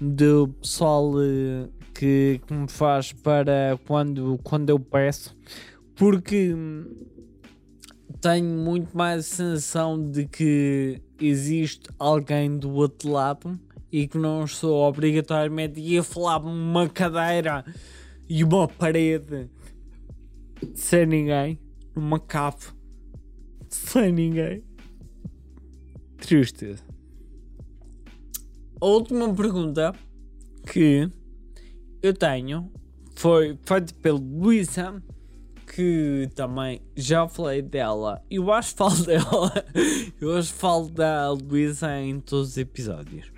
do 0.00 0.48
pessoal 0.60 1.12
uh, 1.12 1.70
que, 1.94 2.40
que 2.44 2.52
me 2.52 2.68
faz 2.68 3.12
para 3.12 3.78
quando, 3.86 4.36
quando 4.42 4.68
eu 4.68 4.80
peço, 4.80 5.36
porque 5.94 6.52
tenho 8.20 8.44
muito 8.44 8.96
mais 8.96 9.20
a 9.20 9.22
sensação 9.22 10.02
de 10.02 10.26
que 10.26 11.00
existe 11.20 11.88
alguém 11.96 12.58
do 12.58 12.72
outro 12.72 13.08
lado 13.08 13.56
e 13.90 14.06
que 14.06 14.18
não 14.18 14.44
estou 14.44 14.76
obrigatoriamente 14.88 15.98
a 15.98 16.02
falar 16.02 16.38
uma 16.38 16.88
cadeira 16.88 17.64
e 18.28 18.42
uma 18.42 18.66
parede 18.66 19.48
sem 20.74 21.06
ninguém, 21.06 21.58
numa 21.94 22.18
cave 22.18 22.76
sem 23.68 24.12
ninguém. 24.12 24.62
Triste. 26.18 26.76
A 28.80 28.86
última 28.86 29.32
pergunta 29.34 29.94
que 30.70 31.08
eu 32.02 32.12
tenho 32.14 32.70
foi 33.14 33.58
feita 33.64 33.94
pelo 34.02 34.18
Luísa, 34.18 35.02
que 35.74 36.28
também 36.34 36.82
já 36.96 37.28
falei 37.28 37.62
dela. 37.62 38.22
Eu 38.30 38.52
acho 38.52 38.72
que 38.72 38.78
falo 38.78 38.96
dela. 39.04 39.52
Eu 40.20 40.36
acho 40.36 40.52
que 40.52 40.58
falo 40.58 40.88
da 40.88 41.30
Luísa 41.32 41.98
em 42.00 42.20
todos 42.20 42.50
os 42.50 42.56
episódios. 42.56 43.30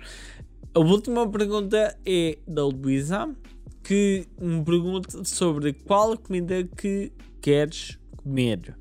A 0.79 0.81
última 0.81 1.29
pergunta 1.29 1.99
é 2.05 2.37
da 2.47 2.65
Luísa, 2.65 3.35
que 3.83 4.25
me 4.39 4.63
pergunta 4.63 5.25
sobre 5.25 5.73
qual 5.73 6.17
comida 6.17 6.63
que 6.63 7.11
queres 7.41 7.99
comer. 8.15 8.77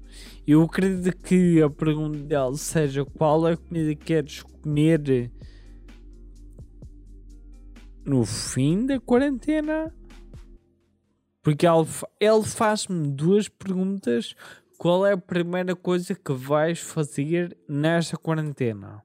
Eu 0.47 0.63
acredito 0.63 1.17
que 1.25 1.61
a 1.61 1.69
pergunta 1.69 2.21
dela 2.21 2.57
seja 2.57 3.05
qual 3.05 3.45
a 3.47 3.57
comida 3.57 3.97
que 3.97 4.05
queres 4.05 4.45
comer 4.45 5.33
no 8.05 8.25
fim 8.25 8.87
da 8.87 9.01
quarentena. 9.01 9.93
Porque 11.43 11.67
ele, 11.67 11.89
ele 12.21 12.45
faz-me 12.45 13.09
duas 13.09 13.49
perguntas. 13.49 14.37
Qual 14.79 15.05
é 15.05 15.15
a 15.15 15.19
primeira 15.19 15.75
coisa 15.75 16.15
que 16.15 16.33
vais 16.33 16.79
fazer 16.79 17.59
nesta 17.69 18.17
quarentena? 18.17 19.03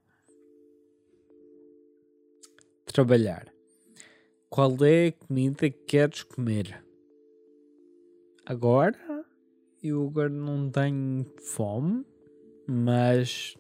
Trabalhar. 2.94 3.52
Qual 4.52 4.78
é 4.86 5.08
a 5.08 5.12
comida 5.12 5.68
que 5.68 5.72
queres 5.72 6.22
comer? 6.22 6.86
Agora? 8.46 9.26
Eu 9.82 10.08
agora 10.08 10.30
não 10.30 10.70
tenho 10.70 11.26
fome, 11.56 12.06
mas 12.68 13.58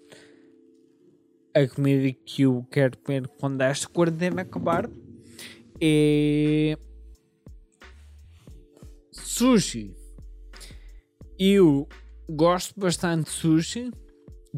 a 1.52 1.68
comida 1.68 2.16
que 2.24 2.44
eu 2.44 2.64
quero 2.70 2.96
comer 3.00 3.28
quando 3.40 3.62
esta 3.62 3.90
quarentena 3.90 4.44
acabar 4.44 4.88
é 5.82 6.78
sushi. 9.12 9.96
Eu 11.40 11.90
gosto 12.30 12.80
bastante 12.80 13.26
de 13.26 13.32
sushi. 13.32 13.92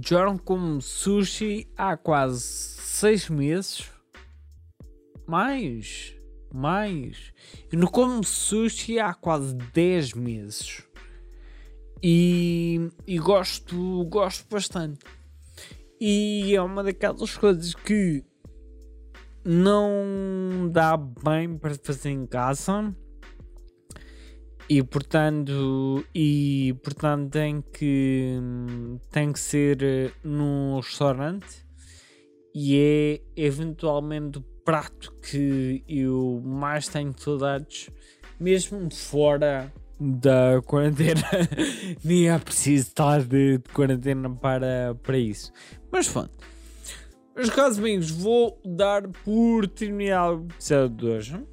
Já 0.05 0.25
não 0.25 0.37
como 0.37 0.81
sushi 0.81 1.65
há 1.77 1.95
quase 1.95 2.41
seis 2.41 3.29
meses. 3.29 3.94
Mais, 5.27 6.15
mais. 6.53 7.33
Eu 7.71 7.79
não 7.79 7.87
como 7.87 8.23
sushi 8.23 8.99
há 8.99 9.13
quase 9.13 9.55
10 9.55 10.13
meses. 10.13 10.83
E, 12.03 12.89
e 13.07 13.17
gosto, 13.17 14.05
gosto 14.05 14.47
bastante. 14.49 14.99
E 15.99 16.55
é 16.55 16.61
uma 16.61 16.83
daquelas 16.83 17.35
coisas 17.37 17.73
que 17.73 18.23
não 19.43 20.69
dá 20.71 20.97
bem 20.97 21.57
para 21.57 21.75
fazer 21.75 22.09
em 22.09 22.25
casa 22.25 22.95
e 24.67 24.81
portanto 24.81 26.03
e 26.15 26.75
portanto 26.83 27.31
tem 27.31 27.61
que 27.61 28.39
tem 29.11 29.31
que 29.31 29.39
ser 29.39 30.11
num 30.23 30.79
restaurante 30.79 31.63
e 32.55 32.75
é 32.75 33.21
eventualmente 33.35 34.43
prato 34.65 35.13
que 35.21 35.83
eu 35.87 36.41
mais 36.43 36.87
tenho 36.89 37.13
saudades 37.17 37.89
mesmo 38.39 38.93
fora 38.93 39.71
da 39.97 40.61
quarentena 40.65 41.21
nem 42.03 42.29
é 42.29 42.37
preciso 42.37 42.89
estar 42.89 43.21
de, 43.21 43.59
de 43.59 43.69
quarentena 43.71 44.29
para, 44.29 44.93
para 45.01 45.17
isso 45.17 45.53
mas 45.89 46.09
pronto 46.09 46.35
meus 47.35 47.49
caros 47.49 47.77
amigos, 47.77 48.09
vou 48.09 48.57
dar 48.63 49.09
por 49.09 49.67
terminado 49.67 50.43
o 50.43 50.45
episódio 50.45 50.89
de 50.95 51.05
hoje. 51.05 51.47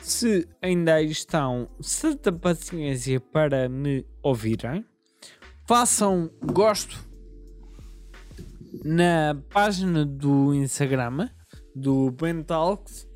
Se 0.00 0.48
ainda 0.62 1.02
estão, 1.02 1.68
certa 1.78 2.32
paciência 2.32 3.20
para 3.20 3.68
me 3.68 4.06
ouvirem. 4.22 4.82
Façam 5.66 6.30
gosto 6.42 7.06
na 8.84 9.36
página 9.50 10.04
do 10.04 10.54
Instagram 10.54 11.28
do 11.74 12.10
Bentalks. 12.10 13.08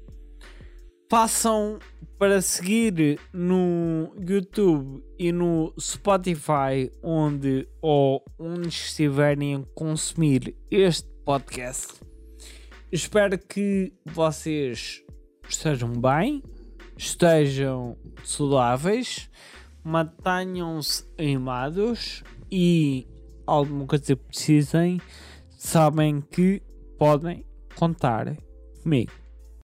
Façam 1.10 1.78
para 2.18 2.40
seguir 2.40 3.18
no 3.32 4.14
YouTube 4.18 5.02
e 5.18 5.30
no 5.32 5.74
Spotify, 5.78 6.90
onde 7.02 7.68
ou 7.82 8.24
onde 8.38 8.68
estiverem 8.68 9.56
a 9.56 9.62
consumir 9.74 10.56
este 10.70 11.08
podcast. 11.24 12.00
Espero 12.90 13.38
que 13.38 13.92
vocês 14.06 15.02
estejam 15.48 15.92
bem, 15.92 16.42
estejam 16.96 17.96
saudáveis, 18.24 19.28
mantenham-se 19.84 21.04
animados 21.18 22.22
e 22.50 23.06
alguma 23.46 23.86
coisa 23.86 24.04
que 24.04 24.16
precisem, 24.16 25.00
sabem 25.62 26.20
que 26.20 26.60
podem 26.98 27.46
contar 27.76 28.36
comigo. 28.82 29.12